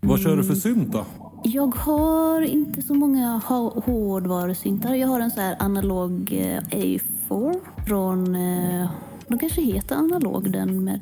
Vad 0.00 0.20
kör 0.20 0.36
du 0.36 0.44
för 0.44 0.54
synt 0.54 0.92
då? 0.92 1.04
Jag 1.44 1.74
har 1.74 2.40
inte 2.42 2.82
så 2.82 2.94
många 2.94 3.40
hårdvarusyntar. 3.84 4.94
Jag 4.94 5.08
har 5.08 5.20
en 5.20 5.30
så 5.30 5.40
här 5.40 5.56
analog 5.60 6.32
eh, 6.32 6.62
A4 6.62 7.60
från... 7.86 8.34
Eh, 8.34 8.90
de 9.28 9.38
kanske 9.38 9.62
heter 9.62 9.96
analog 9.96 10.52
den 10.52 10.84
med... 10.84 11.00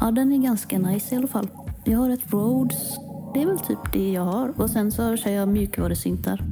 Ja, 0.00 0.10
den 0.10 0.32
är 0.32 0.38
ganska 0.38 0.78
nice 0.78 1.14
i 1.14 1.18
alla 1.18 1.26
fall. 1.26 1.48
Jag 1.84 1.98
har 1.98 2.10
ett 2.10 2.32
Rhodes. 2.32 2.98
Det 3.34 3.42
är 3.42 3.46
väl 3.46 3.58
typ 3.58 3.92
det 3.92 4.12
jag 4.12 4.22
har. 4.22 4.60
Och 4.60 4.70
sen 4.70 4.92
så 4.92 5.16
kör 5.16 5.30
jag 5.30 5.48
mjukvarusyntar. 5.48 6.44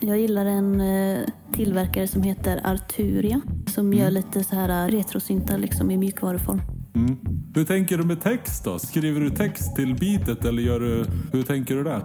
Jag 0.00 0.18
gillar 0.18 0.46
en 0.46 0.80
eh, 0.80 1.18
tillverkare 1.52 2.08
som 2.08 2.22
heter 2.22 2.60
Arturia. 2.64 3.40
Som 3.66 3.92
gör 3.92 4.10
lite 4.10 4.44
så 4.44 4.56
här 4.56 4.86
eh, 4.86 4.90
retrosyntar 4.90 5.58
liksom 5.58 5.90
i 5.90 5.96
mjukvaruform. 5.96 6.62
Mm. 6.94 7.16
Hur 7.54 7.64
tänker 7.64 7.98
du 7.98 8.04
med 8.04 8.22
text 8.22 8.64
då? 8.64 8.78
Skriver 8.78 9.20
du 9.20 9.30
text 9.30 9.76
till 9.76 9.94
beatet 9.94 10.44
eller 10.44 10.62
gör 10.62 10.80
du, 10.80 11.06
hur 11.32 11.42
tänker 11.42 11.74
du 11.74 11.84
där? 11.84 12.02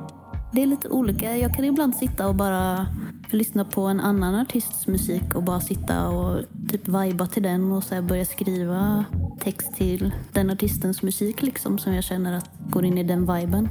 Det 0.54 0.62
är 0.62 0.66
lite 0.66 0.90
olika. 0.90 1.38
Jag 1.38 1.54
kan 1.54 1.66
ibland 1.66 1.96
sitta 1.96 2.28
och 2.28 2.36
bara 2.36 2.88
lyssna 3.30 3.66
på 3.66 3.82
en 3.82 4.00
annan 4.00 4.36
artists 4.36 4.88
musik 4.88 5.36
och 5.36 5.44
bara 5.44 5.62
sitta 5.62 6.10
och 6.10 6.42
typ 6.70 6.88
viba 6.88 7.28
till 7.28 7.44
den 7.44 7.72
och 7.72 7.84
så 7.84 8.02
börja 8.02 8.26
skriva 8.26 9.06
text 9.40 9.76
till 9.76 10.12
den 10.32 10.50
artistens 10.50 11.04
musik 11.04 11.42
liksom 11.42 11.78
som 11.78 11.94
jag 11.94 12.04
känner 12.04 12.38
att 12.38 12.50
går 12.70 12.86
in 12.86 12.98
i 12.98 13.04
den 13.04 13.36
viben. 13.36 13.70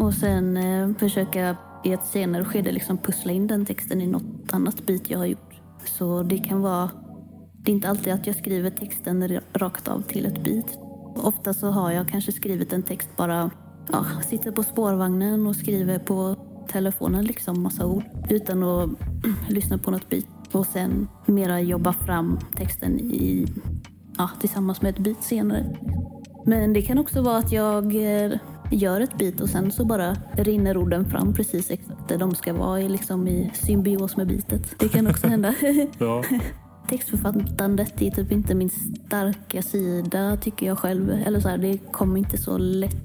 Och 0.00 0.14
sen 0.14 0.56
eh, 0.56 0.94
försöka 0.98 1.56
i 1.84 1.92
ett 1.92 2.06
senare 2.06 2.44
skede 2.44 2.72
liksom 2.72 2.98
pussla 2.98 3.32
in 3.32 3.46
den 3.46 3.66
texten 3.66 4.00
i 4.00 4.06
något 4.06 4.52
annat 4.52 4.86
bit 4.86 5.10
jag 5.10 5.18
har 5.18 5.26
gjort. 5.26 5.54
Så 5.84 6.22
det 6.22 6.38
kan 6.38 6.60
vara, 6.60 6.90
det 7.52 7.70
är 7.70 7.74
inte 7.74 7.88
alltid 7.88 8.12
att 8.12 8.26
jag 8.26 8.36
skriver 8.36 8.70
texten 8.70 9.40
rakt 9.52 9.88
av 9.88 10.02
till 10.02 10.26
ett 10.26 10.44
beat. 10.44 10.78
Ofta 11.16 11.54
så 11.54 11.66
har 11.66 11.90
jag 11.90 12.08
kanske 12.08 12.32
skrivit 12.32 12.72
en 12.72 12.82
text 12.82 13.08
bara, 13.16 13.50
ja, 13.92 14.04
sitter 14.28 14.50
på 14.50 14.62
spårvagnen 14.62 15.46
och 15.46 15.56
skriver 15.56 15.98
på 15.98 16.36
telefonen 16.68 17.24
liksom 17.24 17.62
massa 17.62 17.86
ord 17.86 18.04
utan 18.28 18.62
att 18.62 18.90
lyssna 19.48 19.78
på 19.78 19.90
något 19.90 20.08
beat. 20.08 20.26
Och 20.52 20.66
sen 20.66 21.08
mera 21.26 21.60
jobba 21.60 21.92
fram 21.92 22.38
texten 22.56 23.00
i, 23.00 23.46
ja, 24.18 24.30
tillsammans 24.40 24.82
med 24.82 24.90
ett 24.90 24.98
beat 24.98 25.22
senare. 25.22 25.76
Men 26.46 26.72
det 26.72 26.82
kan 26.82 26.98
också 26.98 27.22
vara 27.22 27.36
att 27.36 27.52
jag 27.52 27.84
eh, 27.84 28.32
gör 28.70 29.00
ett 29.00 29.18
beat 29.18 29.40
och 29.40 29.48
sen 29.48 29.72
så 29.72 29.84
bara 29.84 30.16
rinner 30.32 30.76
orden 30.76 31.10
fram 31.10 31.34
precis 31.34 31.70
exakt 31.70 32.08
där 32.08 32.18
de 32.18 32.34
ska 32.34 32.52
vara 32.52 32.80
i, 32.80 32.88
liksom 32.88 33.28
i 33.28 33.50
symbios 33.54 34.16
med 34.16 34.26
beatet. 34.26 34.74
Det 34.78 34.88
kan 34.88 35.06
också 35.06 35.26
hända. 35.26 35.54
Ja. 35.98 36.24
Textförfattandet 36.88 38.02
är 38.02 38.10
typ 38.10 38.32
inte 38.32 38.54
min 38.54 38.70
starka 38.70 39.62
sida 39.62 40.36
tycker 40.36 40.66
jag 40.66 40.78
själv. 40.78 41.10
Eller 41.10 41.40
så 41.40 41.48
här, 41.48 41.58
det 41.58 41.78
kommer 41.92 42.18
inte 42.18 42.38
så 42.38 42.58
lätt 42.58 42.96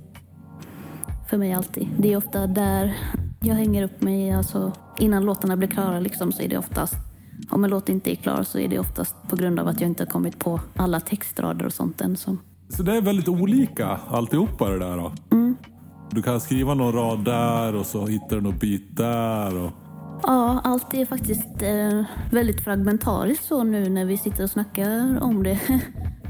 för 1.30 1.38
mig 1.38 1.54
alltid. 1.54 1.88
Det 1.98 2.14
är 2.14 2.18
ofta 2.18 2.48
där 2.48 2.98
jag 3.42 3.56
hänger 3.56 3.84
upp 3.84 4.02
mig. 4.02 4.32
Alltså, 4.32 4.72
innan 5.00 5.26
låtarna 5.26 5.58
blir 5.58 5.68
klara 5.68 6.00
liksom, 6.00 6.32
så 6.32 6.42
är 6.42 6.48
det 6.48 6.58
oftast 6.58 6.96
om 7.50 7.64
en 7.64 7.70
låt 7.70 7.90
inte 7.90 8.12
är 8.12 8.16
klar 8.16 8.44
så 8.44 8.60
är 8.60 8.68
det 8.68 8.80
oftast 8.80 9.16
på 9.30 9.36
grund 9.36 9.60
av 9.60 9.68
att 9.68 9.82
jag 9.82 9.90
inte 9.90 10.04
har 10.04 10.12
kommit 10.12 10.40
på 10.40 10.60
alla 10.76 11.00
textrader 11.00 11.66
och 11.66 11.74
sånt 11.74 12.02
än. 12.02 12.18
Så. 12.18 12.38
Så 12.70 12.84
det 12.84 12.98
är 12.98 13.02
väldigt 13.02 13.28
olika 13.28 14.00
alltihopa 14.08 14.70
det 14.70 14.80
där 14.80 14.98
då? 14.98 15.12
Du 16.16 16.22
kan 16.22 16.42
skriva 16.42 16.74
någon 16.74 16.94
rad 16.94 17.26
där 17.26 17.76
och 17.76 17.86
så 17.86 18.06
hittar 18.06 18.36
du 18.36 18.42
något 18.42 18.60
bit 18.60 18.98
där. 18.98 19.58
Och... 19.58 19.72
Ja, 20.24 20.62
allt 20.64 20.94
är 20.94 21.06
faktiskt 21.06 21.62
eh, 21.62 22.04
väldigt 22.32 22.62
fragmentariskt 22.62 23.46
så 23.46 23.64
nu 23.64 23.90
när 23.90 24.06
vi 24.06 24.18
sitter 24.18 24.44
och 24.44 24.50
snackar 24.50 25.24
om 25.24 25.44
det. 25.44 25.60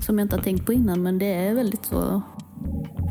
Som 0.01 0.20
jag 0.20 0.25
inte 0.25 0.36
har 0.36 0.44
tänkt 0.44 0.65
på 0.65 0.74
innan, 0.74 1.04
men 1.04 1.18
det 1.18 1.34
är 1.34 1.54
väldigt 1.54 1.86
så. 1.86 2.22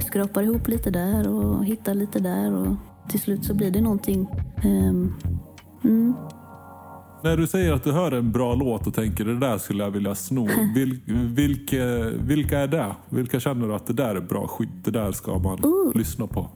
Skrapar 0.06 0.42
ihop 0.42 0.68
lite 0.68 0.90
där 0.90 1.28
och 1.28 1.64
hittar 1.64 1.94
lite 1.94 2.18
där 2.18 2.54
och 2.54 2.76
till 3.08 3.20
slut 3.20 3.44
så 3.44 3.54
blir 3.54 3.70
det 3.70 3.80
någonting. 3.80 4.28
ehm, 4.62 5.14
mm. 5.84 6.14
När 7.24 7.36
du 7.36 7.46
säger 7.46 7.72
att 7.72 7.84
du 7.84 7.92
hör 7.92 8.12
en 8.12 8.32
bra 8.32 8.54
låt 8.54 8.86
och 8.86 8.94
tänker 8.94 9.24
det 9.24 9.38
där 9.38 9.58
skulle 9.58 9.84
jag 9.84 9.90
vilja 9.90 10.14
sno. 10.14 10.48
Vil, 10.74 11.00
vilka, 11.34 11.84
vilka 12.20 12.58
är 12.58 12.68
det? 12.68 12.94
Vilka 13.08 13.40
känner 13.40 13.68
du 13.68 13.74
att 13.74 13.86
det 13.86 13.92
där 13.92 14.14
är 14.14 14.20
bra 14.20 14.46
skit? 14.46 14.68
Det 14.84 14.90
där 14.90 15.12
ska 15.12 15.38
man 15.38 15.92
lyssna 15.94 16.26
på. 16.26 16.48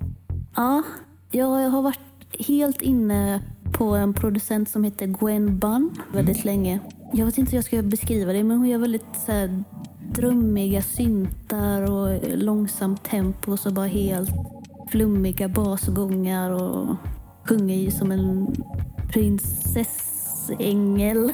Ja, 0.56 0.82
jag 1.30 1.46
har 1.46 1.82
varit 1.82 2.00
helt 2.48 2.82
inne 2.82 3.42
på 3.72 3.84
en 3.84 4.14
producent 4.14 4.68
som 4.68 4.84
heter 4.84 5.06
Gwen 5.06 5.58
Bunn 5.58 5.90
väldigt 6.12 6.44
länge. 6.44 6.80
Jag 7.12 7.26
vet 7.26 7.38
inte 7.38 7.50
hur 7.50 7.58
jag 7.58 7.64
ska 7.64 7.82
beskriva 7.82 8.32
det, 8.32 8.44
men 8.44 8.56
hon 8.56 8.68
gör 8.68 8.78
väldigt 8.78 9.06
så 9.26 9.32
här, 9.32 9.64
drömmiga 10.14 10.82
syntar 10.82 11.90
och 11.90 12.18
långsamt 12.38 13.04
tempo 13.04 13.52
och 13.52 13.58
så 13.58 13.70
bara 13.70 13.86
helt 13.86 14.30
flummiga 14.90 15.48
basgångar 15.48 16.50
och 16.50 16.96
sjunger 17.48 17.76
ju 17.76 17.90
som 17.90 18.12
en 18.12 18.46
prinsessängel. 20.48 21.32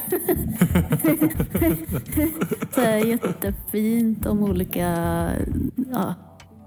så 2.75 2.81
här, 2.81 2.97
jättefint 2.97 4.25
om 4.25 4.43
olika 4.43 4.87
ja, 5.91 6.13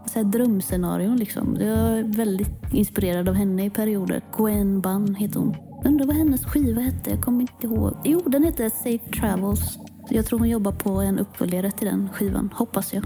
så 0.06 0.18
här 0.18 0.24
drömscenarion 0.24 1.16
liksom. 1.16 1.56
Jag 1.60 1.98
är 1.98 2.16
väldigt 2.16 2.72
inspirerad 2.72 3.28
av 3.28 3.34
henne 3.34 3.64
i 3.64 3.70
perioder. 3.70 4.22
Gwen 4.36 4.80
Bunn 4.80 5.14
heter 5.14 5.40
hon. 5.40 5.56
Undrar 5.84 6.06
vad 6.06 6.16
hennes 6.16 6.44
skiva 6.44 6.80
hette? 6.80 7.10
Jag 7.10 7.20
kommer 7.20 7.40
inte 7.40 7.66
ihåg. 7.66 7.96
Jo, 8.04 8.20
den 8.26 8.44
heter 8.44 8.68
Safe 8.68 9.20
Travels. 9.20 9.78
Jag 10.10 10.26
tror 10.26 10.38
hon 10.38 10.48
jobbar 10.48 10.72
på 10.72 10.90
en 10.90 11.18
uppföljare 11.18 11.70
till 11.70 11.86
den 11.86 12.08
skivan. 12.12 12.50
Hoppas 12.54 12.94
jag. 12.94 13.04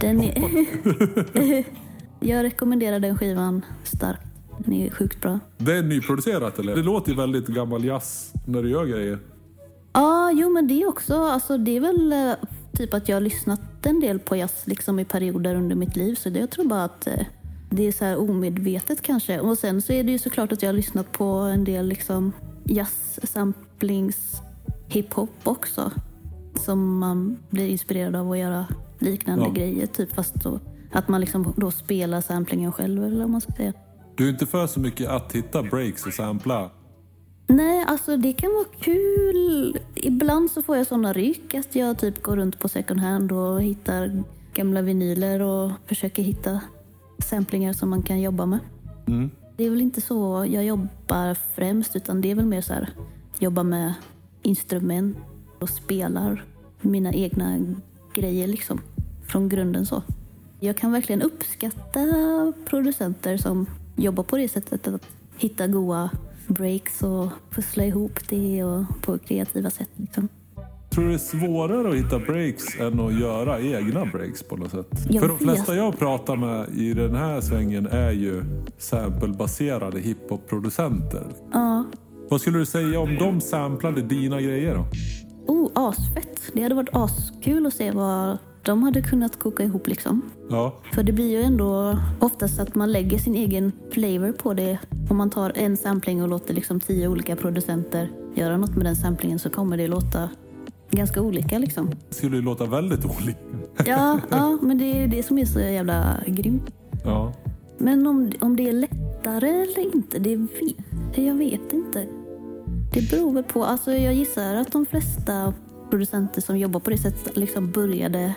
Den 0.00 0.22
är... 0.22 0.34
jag 2.20 2.42
rekommenderar 2.42 3.00
den 3.00 3.18
skivan 3.18 3.64
starkt. 3.84 4.23
Den 4.58 4.72
är 4.74 4.90
sjukt 4.90 5.20
bra. 5.20 5.38
Det 5.58 5.72
är 5.78 5.82
nyproducerat 5.82 6.58
eller? 6.58 6.74
Det 6.76 6.82
låter 6.82 7.10
ju 7.10 7.16
väldigt 7.16 7.46
gammal 7.46 7.84
jazz 7.84 8.32
när 8.46 8.62
du 8.62 8.70
gör 8.70 8.86
grejer. 8.86 9.18
Ja, 9.92 10.30
jo 10.34 10.50
men 10.50 10.66
det 10.68 10.86
också. 10.86 11.14
Alltså, 11.24 11.58
det 11.58 11.76
är 11.76 11.80
väl 11.80 12.12
eh, 12.12 12.32
typ 12.72 12.94
att 12.94 13.08
jag 13.08 13.16
har 13.16 13.20
lyssnat 13.20 13.60
en 13.82 14.00
del 14.00 14.18
på 14.18 14.36
jazz 14.36 14.62
liksom, 14.64 14.98
i 14.98 15.04
perioder 15.04 15.54
under 15.54 15.76
mitt 15.76 15.96
liv. 15.96 16.14
Så 16.14 16.30
det, 16.30 16.38
jag 16.38 16.50
tror 16.50 16.64
bara 16.64 16.84
att 16.84 17.06
eh, 17.06 17.26
det 17.70 17.86
är 17.86 17.92
så 17.92 18.04
här 18.04 18.16
omedvetet 18.30 19.02
kanske. 19.02 19.40
Och 19.40 19.58
sen 19.58 19.82
så 19.82 19.92
är 19.92 20.04
det 20.04 20.12
ju 20.12 20.18
såklart 20.18 20.52
att 20.52 20.62
jag 20.62 20.68
har 20.68 20.74
lyssnat 20.74 21.12
på 21.12 21.24
en 21.24 21.64
del 21.64 21.86
liksom, 21.86 22.32
jazz-samplings 22.64 24.16
hiphop 24.88 25.30
också. 25.44 25.90
Som 26.64 26.98
man 26.98 27.36
blir 27.50 27.68
inspirerad 27.68 28.16
av 28.16 28.32
att 28.32 28.38
göra 28.38 28.66
liknande 28.98 29.44
Ja. 29.44 29.50
grejer. 29.50 29.86
Typ 29.86 30.12
fast 30.14 30.34
då, 30.34 30.60
att 30.92 31.08
man 31.08 31.20
liksom 31.20 31.52
då 31.56 31.70
spelar 31.70 32.20
samplingen 32.20 32.72
själv 32.72 33.04
eller 33.04 33.18
vad 33.18 33.30
man 33.30 33.40
ska 33.40 33.52
säga. 33.52 33.72
Du 34.16 34.24
är 34.24 34.30
inte 34.30 34.46
för 34.46 34.66
så 34.66 34.80
mycket 34.80 35.08
att 35.08 35.32
hitta 35.32 35.62
breaks 35.62 36.06
och 36.06 36.12
sampla. 36.12 36.70
Nej, 37.46 37.84
alltså 37.88 38.16
det 38.16 38.32
kan 38.32 38.54
vara 38.54 38.64
kul. 38.80 39.78
Ibland 39.94 40.50
så 40.50 40.62
får 40.62 40.76
jag 40.76 40.86
såna 40.86 41.12
ryck 41.12 41.54
att 41.54 41.74
jag 41.74 41.98
typ 41.98 42.22
går 42.22 42.36
runt 42.36 42.58
på 42.58 42.68
second 42.68 43.00
hand 43.00 43.32
och 43.32 43.62
hittar 43.62 44.22
gamla 44.54 44.82
vinyler 44.82 45.42
och 45.42 45.70
försöker 45.86 46.22
hitta 46.22 46.60
samplingar 47.18 47.72
som 47.72 47.90
man 47.90 48.02
kan 48.02 48.20
jobba 48.20 48.46
med. 48.46 48.58
Mm. 49.06 49.30
Det 49.56 49.64
är 49.64 49.70
väl 49.70 49.80
inte 49.80 50.00
så 50.00 50.46
jag 50.50 50.64
jobbar 50.64 51.36
främst 51.54 51.96
utan 51.96 52.20
det 52.20 52.30
är 52.30 52.34
väl 52.34 52.46
mer 52.46 52.60
så 52.60 52.72
här 52.72 52.90
jobba 53.38 53.62
med 53.62 53.94
instrument 54.42 55.16
och 55.58 55.68
spelar 55.68 56.44
mina 56.80 57.12
egna 57.12 57.74
grejer 58.14 58.46
liksom 58.46 58.80
från 59.26 59.48
grunden 59.48 59.86
så. 59.86 60.02
Jag 60.60 60.76
kan 60.76 60.92
verkligen 60.92 61.22
uppskatta 61.22 62.00
producenter 62.64 63.36
som 63.36 63.66
jobbar 63.96 64.24
på 64.24 64.36
det 64.36 64.48
sättet 64.48 64.88
att 64.88 65.06
hitta 65.36 65.66
goa 65.66 66.10
breaks 66.46 67.02
och 67.02 67.28
pussla 67.50 67.84
ihop 67.84 68.28
det 68.28 68.64
och 68.64 68.84
på 69.02 69.18
kreativa 69.18 69.70
sätt. 69.70 69.90
Liksom. 69.96 70.28
Tror 70.90 71.04
du 71.04 71.10
det 71.10 71.16
är 71.16 71.18
svårare 71.18 71.88
att 71.88 71.96
hitta 71.96 72.18
breaks 72.18 72.80
än 72.80 73.00
att 73.00 73.20
göra 73.20 73.60
egna 73.60 74.04
breaks 74.04 74.42
på 74.42 74.56
något 74.56 74.70
sätt? 74.70 74.86
Jag 75.08 75.20
För 75.20 75.28
de 75.28 75.38
flesta 75.38 75.74
jag 75.74 75.98
pratar 75.98 76.36
med 76.36 76.68
i 76.68 76.94
den 76.94 77.14
här 77.14 77.40
svängen 77.40 77.86
är 77.86 78.10
ju 78.10 78.44
samplebaserade 78.78 80.00
hiphop-producenter. 80.00 81.24
Ja. 81.52 81.84
Vad 82.28 82.40
skulle 82.40 82.58
du 82.58 82.66
säga 82.66 83.00
om 83.00 83.16
de 83.16 83.40
samplade 83.40 84.02
dina 84.02 84.40
grejer 84.40 84.74
då? 84.74 84.86
Oh, 85.46 85.70
asfett. 85.74 86.40
Det 86.52 86.62
hade 86.62 86.74
varit 86.74 86.88
askul 86.92 87.66
att 87.66 87.74
se 87.74 87.90
vad 87.90 88.38
de 88.64 88.82
hade 88.82 89.02
kunnat 89.02 89.38
koka 89.38 89.62
ihop 89.62 89.86
liksom. 89.86 90.22
Ja, 90.50 90.74
För 90.92 91.02
det 91.02 91.12
blir 91.12 91.30
ju 91.30 91.42
ändå 91.42 91.98
oftast 92.20 92.60
att 92.60 92.74
man 92.74 92.92
lägger 92.92 93.18
sin 93.18 93.34
egen 93.34 93.72
flavor 93.90 94.32
på 94.32 94.54
det. 94.54 94.78
Om 95.10 95.16
man 95.16 95.30
tar 95.30 95.52
en 95.54 95.76
sampling 95.76 96.22
och 96.22 96.28
låter 96.28 96.54
liksom 96.54 96.80
tio 96.80 97.08
olika 97.08 97.36
producenter 97.36 98.10
göra 98.34 98.56
något 98.56 98.76
med 98.76 98.86
den 98.86 98.96
samplingen 98.96 99.38
så 99.38 99.50
kommer 99.50 99.76
det 99.76 99.88
låta 99.88 100.28
ganska 100.90 101.22
olika 101.22 101.58
liksom. 101.58 101.90
det 102.08 102.14
skulle 102.14 102.36
ju 102.36 102.42
låta 102.42 102.66
väldigt 102.66 103.04
olika. 103.04 103.38
Ja, 103.86 104.20
ja 104.30 104.58
men 104.62 104.78
det 104.78 104.84
är 104.84 105.08
det 105.08 105.22
som 105.22 105.38
är 105.38 105.44
så 105.44 105.60
jävla 105.60 106.16
grymt. 106.26 106.70
Ja. 107.04 107.32
Men 107.78 108.06
om, 108.06 108.32
om 108.40 108.56
det 108.56 108.68
är 108.68 108.72
lättare 108.72 109.48
eller 109.48 109.94
inte, 109.94 110.18
det 110.18 110.36
vet 110.36 110.76
jag 111.14 111.34
vet 111.34 111.72
inte. 111.72 112.06
Det 112.92 113.10
beror 113.10 113.32
väl 113.32 113.44
på. 113.44 113.64
Alltså 113.64 113.92
jag 113.92 114.14
gissar 114.14 114.54
att 114.54 114.72
de 114.72 114.86
flesta 114.86 115.54
producenter 115.90 116.40
som 116.40 116.58
jobbar 116.58 116.80
på 116.80 116.90
det 116.90 116.98
sättet 116.98 117.36
liksom 117.36 117.70
började 117.70 118.34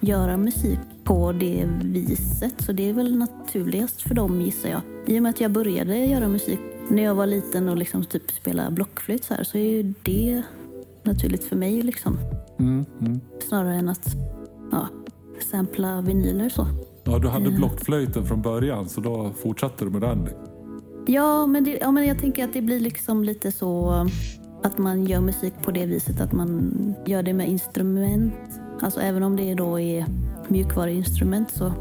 göra 0.00 0.36
musik 0.36 0.78
på 1.04 1.32
det 1.32 1.68
viset. 1.82 2.54
Så 2.58 2.72
det 2.72 2.88
är 2.88 2.92
väl 2.92 3.16
naturligast 3.16 4.02
för 4.02 4.14
dem 4.14 4.40
gissar 4.40 4.68
jag. 4.68 4.80
I 5.06 5.18
och 5.18 5.22
med 5.22 5.30
att 5.30 5.40
jag 5.40 5.50
började 5.50 5.96
göra 5.96 6.28
musik 6.28 6.60
när 6.88 7.02
jag 7.02 7.14
var 7.14 7.26
liten 7.26 7.68
och 7.68 7.76
liksom 7.76 8.04
typ 8.04 8.30
spela 8.30 8.70
blockflöjt 8.70 9.24
så 9.24 9.34
här 9.34 9.44
så 9.44 9.58
är 9.58 9.70
ju 9.70 9.94
det 10.02 10.42
naturligt 11.02 11.44
för 11.44 11.56
mig 11.56 11.82
liksom. 11.82 12.18
Mm, 12.58 12.84
mm. 13.00 13.20
Snarare 13.48 13.74
än 13.74 13.88
att 13.88 14.16
ja, 14.72 14.88
sampla 15.50 16.00
vinyler 16.00 16.48
så. 16.48 16.66
ja, 17.04 17.18
du 17.18 17.28
hade 17.28 17.50
blockflöjten 17.50 18.26
från 18.26 18.42
början 18.42 18.88
så 18.88 19.00
då 19.00 19.32
fortsatte 19.42 19.84
du 19.84 19.90
med 19.90 20.00
den. 20.00 20.28
Ja 21.06 21.46
men, 21.46 21.64
det, 21.64 21.78
ja, 21.80 21.90
men 21.90 22.06
jag 22.06 22.18
tänker 22.18 22.44
att 22.44 22.52
det 22.52 22.62
blir 22.62 22.80
liksom 22.80 23.24
lite 23.24 23.52
så 23.52 24.06
att 24.62 24.78
man 24.78 25.06
gör 25.06 25.20
musik 25.20 25.54
på 25.62 25.70
det 25.70 25.86
viset 25.86 26.20
att 26.20 26.32
man 26.32 26.94
gör 27.06 27.22
det 27.22 27.32
med 27.32 27.48
instrument. 27.48 28.34
Alltså 28.80 29.00
även 29.00 29.22
om 29.22 29.36
det 29.36 29.54
då 29.54 29.80
är 29.80 30.06
mjukvaruinstrument 30.48 31.50
så 31.50 31.72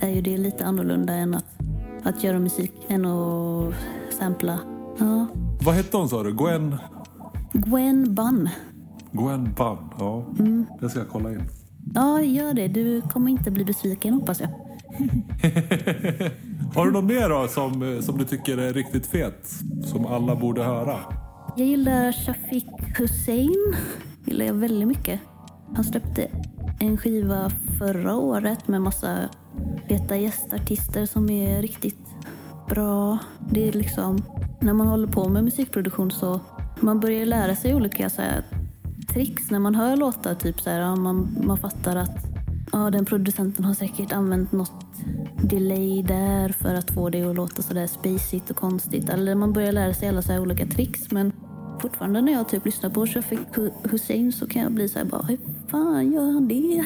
är 0.00 0.08
ju 0.08 0.20
det 0.20 0.36
lite 0.36 0.66
annorlunda 0.66 1.12
än 1.12 1.34
att, 1.34 1.44
att 2.02 2.24
göra 2.24 2.38
musik 2.38 2.72
än 2.88 3.06
att 3.06 3.74
sampla. 4.18 4.58
Ja. 4.98 5.26
Vad 5.62 5.74
hette 5.74 5.96
hon 5.96 6.08
sa 6.08 6.22
du? 6.22 6.32
Gwen? 6.32 6.76
Gwen 7.52 8.14
Bunn. 8.14 8.48
Gwen 9.12 9.54
Bunn? 9.56 9.78
Ja, 9.98 10.24
det 10.80 10.90
ska 10.90 10.98
jag 10.98 11.08
kolla 11.08 11.32
in. 11.32 11.42
Ja, 11.94 12.22
gör 12.22 12.54
det. 12.54 12.68
Du 12.68 13.02
kommer 13.02 13.30
inte 13.30 13.50
bli 13.50 13.64
besviken 13.64 14.14
hoppas 14.14 14.40
jag. 14.40 14.48
Har 16.74 16.86
du 16.86 16.92
något 16.92 17.04
mer 17.04 17.28
då 17.28 17.48
som, 17.48 18.02
som 18.02 18.18
du 18.18 18.24
tycker 18.24 18.58
är 18.58 18.72
riktigt 18.72 19.06
fet? 19.06 19.50
Som 19.84 20.06
alla 20.06 20.36
borde 20.36 20.62
höra? 20.62 20.98
Jag 21.56 21.66
gillar 21.66 22.12
Shafiq 22.12 22.64
Hussein. 22.98 23.74
gillar 24.24 24.44
jag 24.44 24.54
väldigt 24.54 24.88
mycket. 24.88 25.20
Han 25.74 25.84
släppte 25.84 26.28
en 26.80 26.96
skiva 26.96 27.50
förra 27.78 28.16
året 28.16 28.68
med 28.68 28.82
massa 28.82 29.28
feta 29.88 30.16
gästartister 30.16 31.06
som 31.06 31.30
är 31.30 31.62
riktigt 31.62 32.06
bra. 32.68 33.18
Det 33.50 33.68
är 33.68 33.72
liksom, 33.72 34.22
när 34.60 34.72
man 34.72 34.86
håller 34.86 35.06
på 35.08 35.28
med 35.28 35.44
musikproduktion 35.44 36.10
så 36.10 36.40
man 36.80 37.00
börjar 37.00 37.26
lära 37.26 37.56
sig 37.56 37.74
olika 37.74 38.10
så 38.10 38.22
här, 38.22 38.44
tricks 39.12 39.50
när 39.50 39.58
man 39.58 39.74
hör 39.74 39.96
låtar. 39.96 40.34
Typ 40.34 40.60
så 40.60 40.70
här, 40.70 40.96
man, 40.96 41.36
man 41.42 41.58
fattar 41.58 41.96
att 41.96 42.26
ja, 42.72 42.90
den 42.90 43.04
producenten 43.04 43.64
har 43.64 43.74
säkert 43.74 44.12
använt 44.12 44.52
något 44.52 44.86
delay 45.42 46.02
där 46.02 46.48
för 46.48 46.74
att 46.74 46.90
få 46.90 47.10
det 47.10 47.22
att 47.22 47.36
låta 47.36 47.62
sådär 47.62 47.86
spacigt 47.86 48.50
och 48.50 48.56
konstigt. 48.56 49.08
Eller 49.08 49.34
man 49.34 49.52
börjar 49.52 49.72
lära 49.72 49.94
sig 49.94 50.08
alla 50.08 50.22
så 50.22 50.38
olika 50.38 50.66
tricks. 50.66 51.10
Men 51.10 51.32
fortfarande 51.80 52.20
när 52.20 52.32
jag 52.32 52.48
typ 52.48 52.64
lyssnar 52.64 52.90
på 52.90 53.06
Shafiq 53.06 53.38
Hussein 53.90 54.32
så 54.32 54.46
kan 54.46 54.62
jag 54.62 54.72
bli 54.72 54.88
så 54.88 54.98
här 54.98 55.06
bara, 55.06 55.22
hur 55.22 55.38
fan 55.70 56.12
gör 56.12 56.32
han 56.32 56.48
det? 56.48 56.84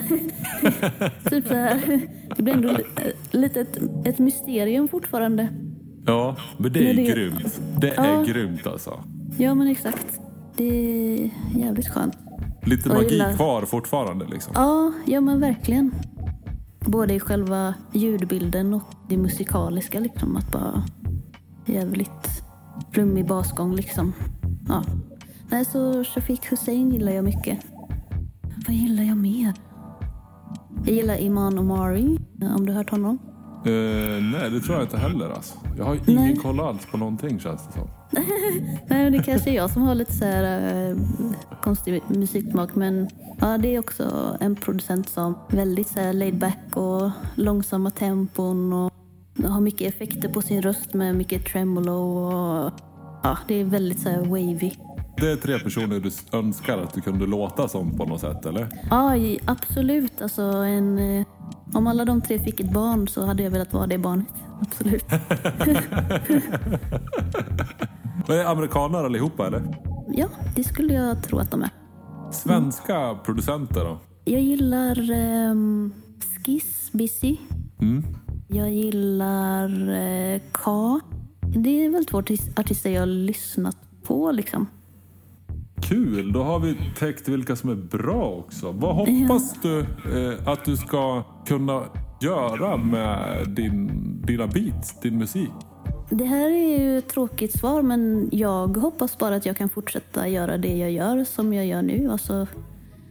typ 1.31 1.47
så 1.49 1.55
här. 1.55 2.01
Det 2.37 2.43
blir 2.43 2.55
ändå 2.55 2.77
lite 3.31 3.61
ett, 3.61 3.79
ett 4.05 4.19
mysterium 4.19 4.89
fortfarande. 4.89 5.49
Ja, 6.07 6.37
men 6.59 6.73
det 6.73 6.81
är 6.91 6.95
Men 6.95 7.05
det- 7.05 7.11
grymt. 7.13 7.61
Det 7.81 7.91
är 7.91 8.05
Ja. 8.15 8.23
grymt 8.23 8.67
alltså. 8.67 9.05
Ja 9.39 9.55
men 9.55 9.69
exakt. 9.69 10.07
Det 10.57 10.65
är 10.65 11.31
jävligt 11.59 11.89
skönt. 11.89 12.15
Lite 12.63 12.89
magi 12.89 13.09
gillar- 13.09 13.33
kvar 13.37 13.63
fortfarande 13.63 14.25
liksom. 14.31 14.53
Ja, 14.57 14.93
ja 15.07 15.21
men 15.21 15.41
verkligen. 15.41 15.95
Både 16.87 17.15
i 17.15 17.21
själva 17.21 17.75
ljudbilden 17.93 18.75
och 18.75 18.95
det 19.09 19.17
musikaliska 19.17 20.01
liksom. 20.01 20.37
Att 20.37 20.53
bara 20.53 20.83
jävligt 21.67 22.43
flummig 22.93 23.27
basgång 23.27 23.75
liksom. 23.75 24.13
Ja. 24.69 24.83
Nej, 25.51 25.65
så 25.65 26.05
Shafiq 26.05 26.53
Hussein 26.53 26.91
gillar 26.93 27.13
jag 27.13 27.25
mycket. 27.25 27.59
Vad 28.67 28.77
gillar 28.77 29.03
jag 29.03 29.17
mer? 29.17 29.53
Jag 30.85 30.95
gillar 30.95 31.21
Iman 31.21 31.59
Omari, 31.59 32.19
om 32.57 32.67
du 32.67 32.73
har 32.73 32.79
hört 32.79 32.91
honom. 32.91 33.19
Eh, 33.65 34.23
nej, 34.23 34.51
det 34.51 34.61
tror 34.61 34.77
jag 34.77 34.83
inte 34.85 34.99
heller 34.99 35.31
alltså. 35.31 35.59
Jag 35.79 35.85
har 35.85 35.95
ingen 35.95 36.23
Nej. 36.23 36.37
koll 36.37 36.61
alls 36.61 36.87
på 36.87 36.97
någonting 36.97 37.41
känns 37.41 37.67
det 37.67 37.73
som. 37.73 37.89
Nej, 38.87 39.11
det 39.11 39.23
kanske 39.23 39.51
är 39.51 39.55
jag 39.55 39.71
som 39.71 39.83
har 39.83 39.95
lite 39.95 40.13
så 40.13 40.25
här 40.25 40.91
eh, 40.91 40.97
konstig 41.63 42.03
musiksmak. 42.09 42.75
Men 42.75 43.09
ja, 43.41 43.59
det 43.59 43.75
är 43.75 43.79
också 43.79 44.37
en 44.41 44.57
producent 44.57 45.09
som 45.09 45.39
väldigt 45.49 45.89
så 45.89 46.01
här 46.01 46.13
laid 46.13 46.39
back 46.39 46.77
och 46.77 47.11
långsamma 47.35 47.91
tempon 47.91 48.73
och 48.73 48.93
har 49.45 49.61
mycket 49.61 49.95
effekter 49.95 50.29
på 50.29 50.43
sin 50.43 50.63
röst 50.63 50.95
med 50.95 51.15
mycket 51.15 51.47
tremolo 51.47 51.93
och 51.93 52.73
ja, 53.23 53.39
det 53.49 53.61
är 53.61 53.65
väldigt 53.65 54.01
så 54.01 54.09
här 54.09 54.21
wavy. 54.21 54.73
Det 55.17 55.31
är 55.31 55.37
tre 55.37 55.59
personer 55.59 56.01
du 56.01 56.11
önskar 56.39 56.79
att 56.79 56.95
du 56.95 57.01
kunde 57.01 57.27
låta 57.27 57.69
som 57.69 57.97
på 57.97 58.05
något 58.05 58.21
sätt, 58.21 58.47
eller? 58.47 58.69
Ja, 58.91 59.13
absolut. 59.45 60.23
Alltså 60.23 60.43
en, 60.43 60.99
eh, 60.99 61.27
om 61.75 61.87
alla 61.87 62.05
de 62.05 62.21
tre 62.21 62.39
fick 62.39 62.61
ett 62.61 62.73
barn 62.73 63.09
så 63.09 63.27
hade 63.27 63.43
jag 63.43 63.51
velat 63.51 63.73
vara 63.73 63.87
det 63.87 63.99
barnet. 63.99 64.27
Absolut. 64.61 65.05
Men 68.29 68.39
är 68.39 68.45
amerikaner 68.45 69.05
allihopa, 69.05 69.47
eller? 69.47 69.63
Ja, 70.09 70.29
det 70.57 70.65
skulle 70.65 70.95
jag 70.95 71.23
tro 71.23 71.39
att 71.39 71.51
de 71.51 71.63
är. 71.63 71.71
Svenska 72.33 73.15
producenter 73.25 73.85
då? 73.85 73.99
Jag 74.25 74.41
gillar 74.43 75.11
um, 75.51 75.93
Skiss 76.45 76.91
Busy. 76.93 77.37
Mm. 77.81 78.05
Jag 78.49 78.71
gillar 78.73 79.91
eh, 79.91 80.41
K. 80.53 81.01
Det 81.41 81.85
är 81.85 81.91
väl 81.91 82.07
två 82.07 82.21
artis- 82.21 82.61
artister 82.61 82.91
jag 82.91 83.03
har 83.03 83.07
lyssnat 83.07 83.77
på 84.07 84.33
liksom. 84.33 84.67
Kul, 85.83 86.33
då 86.33 86.43
har 86.43 86.59
vi 86.61 86.77
täckt 86.99 87.29
vilka 87.29 87.57
som 87.57 87.71
är 87.71 87.75
bra 87.75 88.31
också. 88.31 88.73
Vad 88.73 88.95
hoppas 88.95 89.55
du 89.63 89.79
eh, 89.81 90.49
att 90.49 90.65
du 90.65 90.77
ska 90.77 91.23
kunna 91.47 91.83
göra 92.21 92.77
med 92.77 93.49
din, 93.49 93.91
dina 94.27 94.47
beats, 94.47 95.01
din 95.01 95.19
musik? 95.19 95.51
Det 96.11 96.25
här 96.25 96.51
är 96.51 96.79
ju 96.79 96.99
ett 96.99 97.09
tråkigt 97.09 97.59
svar 97.59 97.83
men 97.83 98.29
jag 98.33 98.77
hoppas 98.77 99.19
bara 99.19 99.37
att 99.37 99.47
jag 99.47 99.57
kan 99.57 99.69
fortsätta 99.69 100.29
göra 100.29 100.59
det 100.59 100.77
jag 100.77 100.91
gör 100.91 101.25
som 101.25 101.53
jag 101.53 101.67
gör 101.67 101.83
nu. 101.83 102.11
Alltså, 102.11 102.47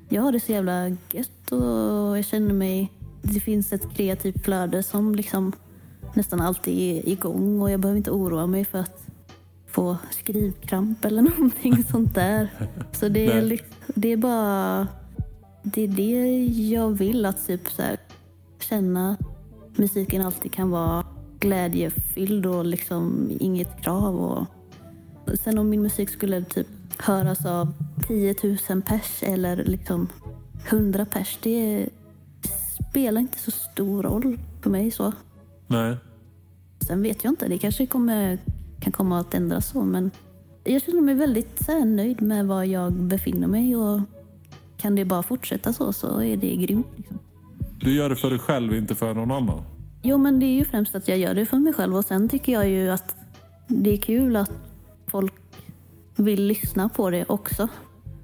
jag 0.09 0.21
har 0.21 0.31
det 0.31 0.39
så 0.39 0.51
jävla 0.51 0.89
gött 0.89 1.51
och 1.51 2.17
jag 2.17 2.25
känner 2.25 2.53
mig... 2.53 2.91
Det 3.21 3.39
finns 3.39 3.73
ett 3.73 3.95
kreativt 3.95 4.43
flöde 4.43 4.83
som 4.83 5.15
liksom 5.15 5.51
nästan 6.13 6.41
alltid 6.41 6.73
är 6.73 7.09
igång 7.09 7.61
och 7.61 7.71
jag 7.71 7.79
behöver 7.79 7.97
inte 7.97 8.11
oroa 8.11 8.47
mig 8.47 8.65
för 8.65 8.79
att 8.79 9.07
få 9.67 9.97
skrivkramp 10.11 11.05
eller 11.05 11.21
någonting 11.37 11.83
sånt 11.83 12.15
där. 12.15 12.49
Så 12.91 13.09
det 13.09 13.27
är, 13.27 13.59
det 13.87 14.11
är 14.11 14.17
bara... 14.17 14.87
Det 15.63 15.81
är 15.83 15.87
det 15.87 16.45
jag 16.45 16.89
vill 16.89 17.25
att 17.25 17.47
typ 17.47 17.71
så 17.71 17.81
här, 17.81 17.97
känna 18.59 19.11
att 19.11 19.77
musiken 19.77 20.21
alltid 20.21 20.51
kan 20.51 20.69
vara 20.69 21.04
glädjefylld 21.45 22.45
och 22.45 22.65
liksom 22.65 23.31
inget 23.39 23.81
krav. 23.81 24.15
Och... 24.15 24.45
Sen 25.39 25.57
om 25.57 25.69
min 25.69 25.81
musik 25.81 26.09
skulle 26.09 26.43
typ 26.43 26.67
höras 26.97 27.45
av 27.45 27.73
10 28.07 28.35
000 28.69 28.81
pers 28.81 29.23
eller 29.23 29.63
liksom 29.63 30.07
100 30.69 31.05
pers, 31.05 31.37
det 31.41 31.89
spelar 32.89 33.21
inte 33.21 33.39
så 33.39 33.51
stor 33.51 34.03
roll 34.03 34.39
för 34.61 34.69
mig. 34.69 34.91
så. 34.91 35.11
Nej. 35.67 35.97
Sen 36.87 37.01
vet 37.01 37.23
jag 37.23 37.31
inte, 37.31 37.47
det 37.47 37.57
kanske 37.57 37.85
kommer, 37.85 38.37
kan 38.79 38.91
komma 38.91 39.19
att 39.19 39.33
ändras 39.33 39.69
så 39.69 39.83
men 39.83 40.11
jag 40.63 40.81
känner 40.81 41.01
mig 41.01 41.15
väldigt 41.15 41.65
så 41.65 41.85
nöjd 41.85 42.21
med 42.21 42.47
var 42.47 42.63
jag 42.63 42.93
befinner 42.93 43.47
mig 43.47 43.75
och 43.75 44.01
kan 44.77 44.95
det 44.95 45.05
bara 45.05 45.23
fortsätta 45.23 45.73
så 45.73 45.93
så 45.93 46.21
är 46.21 46.37
det 46.37 46.55
grymt. 46.55 46.87
Liksom. 46.95 47.19
Du 47.79 47.95
gör 47.95 48.09
det 48.09 48.15
för 48.15 48.29
dig 48.29 48.39
själv, 48.39 48.75
inte 48.75 48.95
för 48.95 49.13
någon 49.13 49.31
annan. 49.31 49.61
Jo 50.07 50.17
men 50.17 50.39
det 50.39 50.45
är 50.45 50.53
ju 50.55 50.65
främst 50.65 50.95
att 50.95 51.07
jag 51.07 51.17
gör 51.17 51.33
det 51.33 51.45
för 51.45 51.57
mig 51.57 51.73
själv 51.73 51.95
och 51.95 52.05
sen 52.05 52.29
tycker 52.29 52.51
jag 52.53 52.69
ju 52.69 52.89
att 52.89 53.15
det 53.67 53.93
är 53.93 53.97
kul 53.97 54.35
att 54.35 54.51
folk 55.07 55.33
vill 56.15 56.43
lyssna 56.45 56.89
på 56.89 57.09
det 57.09 57.25
också. 57.27 57.67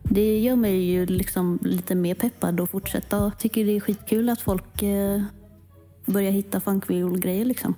Det 0.04 0.40
gör 0.40 0.56
mig 0.56 0.84
ju 0.84 1.06
liksom 1.06 1.60
lite 1.62 1.96
mer 1.96 2.16
peppad 2.16 2.62
att 2.62 2.70
fortsätta 2.72 3.26
och 3.26 3.38
tycker 3.40 3.66
det 3.66 3.76
är 3.76 3.80
skitkul 3.80 4.30
att 4.30 4.42
folk 4.42 4.84
eh, 4.84 5.22
börjar 6.06 6.32
hitta 6.32 6.60
funkviol-grejer 6.60 7.46
liksom. 7.46 7.76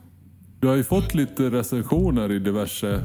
Du 0.59 0.67
har 0.67 0.75
ju 0.75 0.83
fått 0.83 1.13
lite 1.15 1.43
recensioner 1.49 2.31
i 2.31 2.39
diverse 2.39 3.01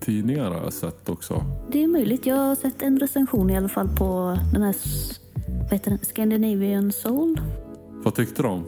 tidningar 0.00 0.50
har 0.50 0.62
jag 0.62 0.72
sett 0.72 1.08
också. 1.08 1.42
Det 1.72 1.82
är 1.82 1.88
möjligt. 1.88 2.26
Jag 2.26 2.36
har 2.36 2.54
sett 2.54 2.82
en 2.82 2.98
recension 3.00 3.50
i 3.50 3.56
alla 3.56 3.68
fall 3.68 3.88
på 3.88 4.38
den 4.52 4.62
här 4.62 4.70
s- 4.70 5.20
vad 5.62 5.72
heter 5.72 5.90
den? 5.90 5.98
Scandinavian 6.02 6.92
Soul. 6.92 7.40
Vad 8.04 8.14
tyckte 8.14 8.42
de? 8.42 8.64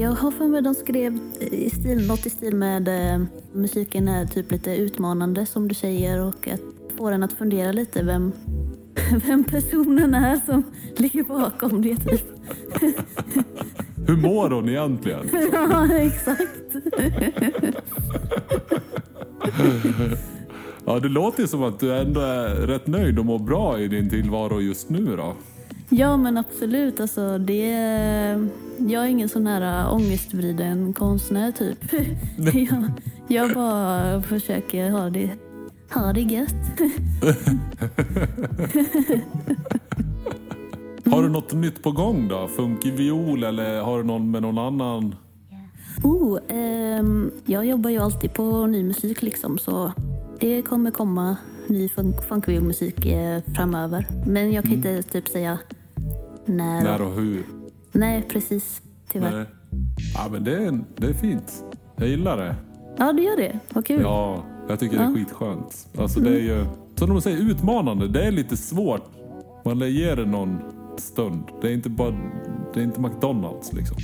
Jag 0.00 0.10
har 0.10 0.30
för 0.30 0.48
mig 0.48 0.62
de 0.62 0.74
skrev 0.74 1.18
i 1.40 1.70
stil, 1.70 2.06
något 2.06 2.26
i 2.26 2.30
stil 2.30 2.56
med 2.56 2.88
eh, 2.88 3.22
musiken 3.52 4.08
är 4.08 4.26
typ 4.26 4.50
lite 4.50 4.76
utmanande 4.76 5.46
som 5.46 5.68
du 5.68 5.74
säger 5.74 6.20
och 6.20 6.48
att 6.48 6.60
få 6.98 7.08
en 7.08 7.22
att 7.22 7.32
fundera 7.32 7.72
lite 7.72 8.02
vem, 8.02 8.32
vem 9.26 9.44
personen 9.44 10.14
är 10.14 10.40
som 10.46 10.62
ligger 10.96 11.24
bakom 11.24 11.82
det. 11.82 11.96
Typ. 11.96 12.22
Hur 14.06 14.16
mår 14.16 14.50
hon 14.50 14.68
egentligen? 14.68 15.28
ja, 15.52 15.94
exakt. 15.94 16.74
Ja, 20.86 21.00
det 21.00 21.08
låter 21.08 21.46
som 21.46 21.62
att 21.62 21.80
du 21.80 21.94
ändå 21.94 22.20
är 22.20 22.54
rätt 22.54 22.86
nöjd 22.86 23.18
och 23.18 23.26
mår 23.26 23.38
bra 23.38 23.80
i 23.80 23.88
din 23.88 24.10
tillvaro 24.10 24.60
just 24.60 24.90
nu 24.90 25.16
då. 25.16 25.34
Ja, 25.90 26.16
men 26.16 26.36
absolut. 26.36 27.00
Alltså, 27.00 27.38
det 27.38 27.72
är... 27.72 28.48
Jag 28.78 29.04
är 29.04 29.08
ingen 29.08 29.28
sån 29.28 29.46
här 29.46 29.80
äh, 29.84 29.94
ångestvriden 29.94 30.92
konstnär, 30.92 31.52
typ. 31.52 31.78
jag, 32.54 32.84
jag 33.28 33.54
bara 33.54 34.22
försöker 34.22 34.90
ha 34.90 35.10
det, 35.10 35.30
ha 35.94 36.12
det 36.12 36.20
gött. 36.20 36.54
Har 41.10 41.22
du 41.22 41.28
något 41.28 41.52
nytt 41.52 41.82
på 41.82 41.90
gång 41.92 42.28
då? 42.28 42.48
Funkig 42.48 42.92
viol 42.92 43.44
eller 43.44 43.80
har 43.80 43.98
du 43.98 44.04
någon 44.04 44.30
med 44.30 44.42
någon 44.42 44.58
annan? 44.58 45.14
Oh, 46.02 46.38
ehm, 46.48 47.30
jag 47.46 47.66
jobbar 47.66 47.90
ju 47.90 47.98
alltid 47.98 48.34
på 48.34 48.66
ny 48.66 48.82
musik, 48.84 49.22
liksom, 49.22 49.58
så 49.58 49.92
det 50.40 50.62
kommer 50.62 50.90
komma 50.90 51.36
ny 51.66 51.88
funk- 51.88 52.22
funkviolmusik 52.28 53.06
eh, 53.06 53.42
framöver. 53.56 54.06
Men 54.26 54.52
jag 54.52 54.64
kan 54.64 54.72
inte 54.72 55.02
typ 55.02 55.28
säga 55.28 55.58
när. 56.50 56.82
När 56.82 57.02
och 57.02 57.12
hur? 57.12 57.44
Nej, 57.92 58.22
precis. 58.28 58.82
Tyvärr. 59.12 59.30
Nej. 59.36 59.46
Ja, 60.14 60.28
men 60.32 60.44
det 60.44 60.56
är, 60.64 60.80
det 60.96 61.06
är 61.06 61.12
fint. 61.14 61.64
Jag 61.96 62.08
gillar 62.08 62.36
det. 62.36 62.56
Ja, 62.98 63.12
det 63.12 63.22
gör 63.22 63.36
det. 63.36 63.58
Vad 63.72 63.86
kul. 63.86 64.00
Ja, 64.02 64.44
jag 64.68 64.80
tycker 64.80 64.96
det 64.98 65.02
är 65.04 65.08
Ja. 65.08 65.14
skitskönt. 65.14 65.88
Alltså 65.98 66.20
det 66.20 66.30
är 66.30 66.40
ju, 66.42 66.64
som 66.96 67.08
de 67.08 67.20
säger, 67.20 67.38
utmanande. 67.50 68.08
Det 68.08 68.22
är 68.26 68.30
lite 68.30 68.56
svårt. 68.56 69.02
Man 69.64 69.78
lär 69.78 69.86
ge 69.86 70.14
det 70.14 70.26
någon 70.26 70.58
stund. 70.98 71.42
Det 71.62 71.68
är 71.68 71.72
inte 71.72 71.88
bara 71.90 72.14
Det 72.74 72.80
är 72.80 72.84
inte 72.84 73.00
McDonalds 73.00 73.72
liksom. 73.72 73.96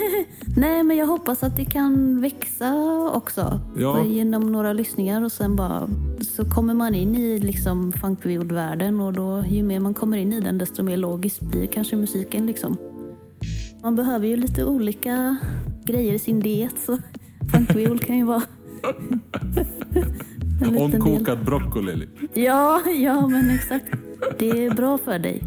Nej, 0.56 0.82
men 0.82 0.96
jag 0.96 1.06
hoppas 1.06 1.42
att 1.42 1.56
det 1.56 1.64
kan 1.64 2.20
växa 2.20 2.74
också. 3.14 3.60
Ja. 3.76 4.04
Genom 4.04 4.52
några 4.52 4.72
lyssningar 4.72 5.24
och 5.24 5.32
sen 5.32 5.56
bara 5.56 5.88
så 6.20 6.44
kommer 6.44 6.74
man 6.74 6.94
in 6.94 7.14
i 7.14 7.38
liksom 7.38 7.92
funkviol-världen 7.92 9.00
och 9.00 9.12
då 9.12 9.44
ju 9.48 9.62
mer 9.62 9.80
man 9.80 9.94
kommer 9.94 10.16
in 10.16 10.32
i 10.32 10.40
den 10.40 10.58
desto 10.58 10.82
mer 10.82 10.96
logiskt 10.96 11.40
blir 11.40 11.66
kanske 11.66 11.96
musiken 11.96 12.46
liksom. 12.46 12.76
Man 13.82 13.96
behöver 13.96 14.26
ju 14.26 14.36
lite 14.36 14.64
olika 14.64 15.36
grejer 15.84 16.14
i 16.14 16.18
sin 16.18 16.40
diet 16.40 16.74
så 16.86 16.98
funkviol 17.52 17.98
kan 17.98 18.16
ju 18.18 18.24
vara 18.24 18.42
liten 20.60 20.90
del. 20.90 21.00
Omkokad 21.02 21.44
broccoli. 21.44 22.08
Ja, 22.34 22.80
ja 22.86 23.26
men 23.26 23.50
exakt. 23.50 23.86
Det 24.38 24.66
är 24.66 24.70
bra 24.74 24.98
för 24.98 25.18
dig. 25.18 25.42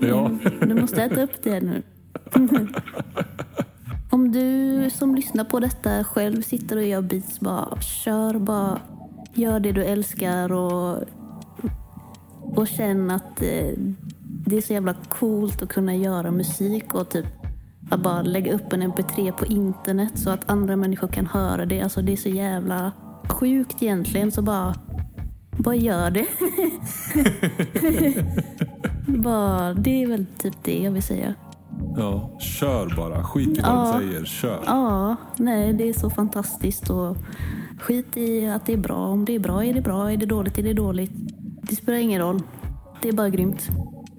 Ja. 0.00 0.30
Du 0.60 0.74
måste 0.74 1.02
äta 1.02 1.22
upp 1.22 1.42
det 1.42 1.60
nu. 1.60 1.82
Mm-hmm. 2.32 2.80
Om 4.10 4.32
du 4.32 4.90
som 4.90 5.14
lyssnar 5.14 5.44
på 5.44 5.60
detta 5.60 6.04
själv 6.04 6.42
sitter 6.42 6.76
och 6.76 6.82
gör 6.82 7.02
beats, 7.02 7.40
bara 7.40 7.80
kör. 7.80 8.38
Bara 8.38 8.80
gör 9.34 9.60
det 9.60 9.72
du 9.72 9.84
älskar 9.84 10.52
och, 10.52 11.02
och 12.40 12.68
känn 12.68 13.10
att 13.10 13.42
eh, 13.42 13.78
det 14.20 14.56
är 14.56 14.60
så 14.60 14.72
jävla 14.72 14.94
coolt 14.94 15.62
att 15.62 15.68
kunna 15.68 15.94
göra 15.94 16.30
musik 16.30 16.94
och 16.94 17.08
typ 17.08 17.26
att 17.90 18.00
bara 18.00 18.22
lägga 18.22 18.52
upp 18.52 18.72
en 18.72 18.82
mp3 18.82 19.32
på 19.32 19.46
internet 19.46 20.12
så 20.18 20.30
att 20.30 20.50
andra 20.50 20.76
människor 20.76 21.08
kan 21.08 21.26
höra 21.26 21.66
det. 21.66 21.80
Alltså 21.80 22.02
det 22.02 22.12
är 22.12 22.16
så 22.16 22.28
jävla 22.28 22.92
sjukt 23.28 23.82
egentligen, 23.82 24.32
så 24.32 24.42
bara, 24.42 24.74
bara 25.50 25.74
gör 25.74 26.10
det. 26.10 26.26
bara, 29.22 29.74
det 29.74 30.02
är 30.02 30.06
väl 30.06 30.26
typ 30.38 30.54
det 30.62 30.78
jag 30.82 30.90
vill 30.90 31.02
säga 31.02 31.34
ja. 31.96 32.30
Kör 32.40 32.96
bara. 32.96 33.24
Skit 33.24 33.58
i 33.58 33.60
vad 33.60 33.70
Ja. 33.70 33.92
de 33.92 33.98
säger. 34.08 34.24
Kör. 34.24 34.58
Ja, 34.66 35.16
nej, 35.36 35.72
det 35.72 35.88
är 35.88 35.92
så 35.92 36.10
fantastiskt 36.10 36.90
och 36.90 37.16
skit 37.80 38.16
i 38.16 38.46
att 38.46 38.66
det 38.66 38.72
är 38.72 38.76
bra. 38.76 39.06
Om 39.08 39.24
det 39.24 39.34
är 39.34 39.38
bra 39.38 39.64
är 39.64 39.74
det 39.74 39.80
bra, 39.80 40.12
är 40.12 40.16
det 40.16 40.26
dåligt 40.26 40.58
är 40.58 40.62
det 40.62 40.72
dåligt. 40.72 41.12
Det 41.62 41.76
spelar 41.76 41.98
ingen 41.98 42.20
roll. 42.22 42.42
Det 43.02 43.08
är 43.08 43.12
bara 43.12 43.28
grymt. 43.28 43.68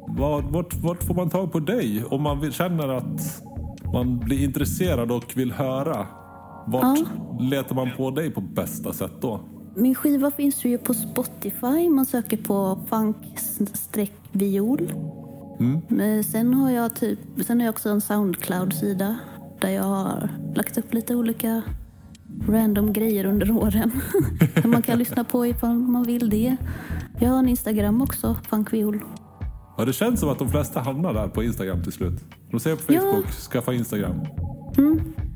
Vart, 0.08 0.52
vart, 0.52 0.74
vart 0.74 1.04
får 1.04 1.14
man 1.14 1.30
tag 1.30 1.52
på 1.52 1.60
dig? 1.60 2.04
Om 2.10 2.22
man 2.24 2.40
vill, 2.40 2.54
känner 2.54 2.88
att 2.88 3.42
man 3.94 4.20
blir 4.20 4.44
intresserad 4.44 5.12
och 5.12 5.32
vill 5.36 5.52
höra. 5.52 6.08
Vart 6.68 7.00
letar 7.40 7.76
man 7.76 7.90
på 7.98 8.12
dig 8.12 8.32
på 8.32 8.42
bästa 8.42 8.94
sätt 8.94 9.14
då? 9.22 9.40
Min 9.76 9.96
skiva 9.96 10.32
finns 10.32 10.66
ju 10.66 10.78
på 10.78 10.94
Spotify. 10.94 11.90
Man 11.90 12.06
söker 12.06 12.38
på 12.38 12.80
funk-viol. 12.90 14.92
Men 15.88 16.24
sen 16.24 16.54
har 16.54 16.72
jag 16.72 16.96
typ, 16.96 17.20
sen 17.46 17.60
har 17.60 17.66
jag 17.66 17.74
också 17.74 17.90
en 17.90 18.02
Soundcloud-sida 18.02 19.18
där 19.62 19.70
jag 19.70 19.84
har 19.84 20.30
lagt 20.56 20.78
upp 20.78 20.94
lite 20.94 21.16
olika 21.16 21.62
random 22.48 22.94
grejer 22.94 23.26
under 23.26 23.52
åren. 23.52 23.92
Som 24.62 24.72
man 24.72 24.82
kan 24.82 25.00
lyssna 25.00 25.24
på 25.24 25.46
ifall 25.46 25.76
man 25.76 26.04
vill 26.04 26.30
det. 26.30 26.56
Jag 27.20 27.30
har 27.30 27.40
en 27.40 27.50
Instagram 27.50 28.02
också, 28.02 28.36
funkviol. 28.50 29.00
Ja, 29.78 29.86
det 29.86 29.94
känns 29.94 30.20
som 30.20 30.30
att 30.30 30.40
de 30.40 30.50
flesta 30.50 30.80
hamnar 30.80 31.14
där 31.14 31.28
på 31.28 31.44
Instagram 31.44 31.84
till 31.84 31.92
slut. 31.92 32.24
De 32.52 32.60
ser 32.60 32.76
på 32.76 32.94
Ja. 32.94 33.02
Facebook, 33.02 33.32
skaffa 33.32 33.74
Instagram. 33.74 34.16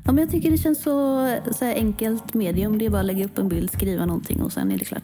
Ja, 0.04 0.12
men 0.12 0.18
jag 0.18 0.30
tycker 0.30 0.50
det 0.50 0.58
känns 0.58 0.82
så, 0.82 1.28
så 1.52 1.64
enkelt 1.64 2.34
medium. 2.34 2.78
Det 2.78 2.86
är 2.86 2.90
bara 2.90 3.00
att 3.00 3.06
lägga 3.06 3.24
upp 3.24 3.38
en 3.38 3.48
bild, 3.48 3.70
skriva 3.72 4.06
någonting 4.06 4.42
och 4.42 4.52
sen 4.52 4.72
är 4.72 4.78
det 4.78 4.84
klart. 4.84 5.02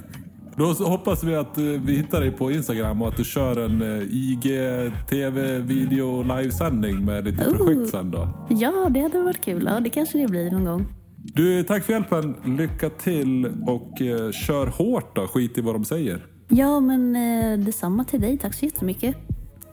Då 0.60 0.72
hoppas 0.72 1.24
vi 1.24 1.34
att 1.34 1.58
eh, 1.58 1.64
vi 1.64 1.96
hittar 1.96 2.20
dig 2.20 2.30
på 2.30 2.52
Instagram 2.52 3.02
och 3.02 3.08
att 3.08 3.16
du 3.16 3.24
kör 3.24 3.56
en 3.64 3.82
eh, 3.82 4.02
IG, 4.10 4.42
TV, 5.10 5.58
video, 5.58 6.22
livesändning 6.22 7.04
med 7.04 7.24
ditt 7.24 7.46
Ooh. 7.46 7.56
projekt 7.56 7.90
sen 7.90 8.10
då. 8.10 8.28
Ja, 8.48 8.88
det 8.90 9.00
hade 9.00 9.22
varit 9.22 9.44
kul. 9.44 9.64
Ja, 9.66 9.80
det 9.80 9.90
kanske 9.90 10.18
det 10.18 10.28
blir 10.28 10.50
någon 10.50 10.64
gång. 10.64 10.86
Du, 11.16 11.62
tack 11.62 11.84
för 11.84 11.92
hjälpen. 11.92 12.34
Lycka 12.58 12.90
till 12.90 13.46
och 13.66 14.02
eh, 14.02 14.30
kör 14.30 14.66
hårt 14.66 15.16
då. 15.16 15.26
Skit 15.26 15.58
i 15.58 15.60
vad 15.60 15.74
de 15.74 15.84
säger. 15.84 16.26
Ja, 16.48 16.80
men 16.80 17.16
eh, 17.16 17.58
detsamma 17.58 18.04
till 18.04 18.20
dig. 18.20 18.38
Tack 18.38 18.54
så 18.54 18.64
jättemycket. 18.64 19.16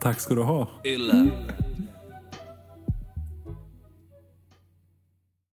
Tack 0.00 0.20
ska 0.20 0.34
du 0.34 0.42
ha. 0.42 0.68
Illa. 0.84 1.26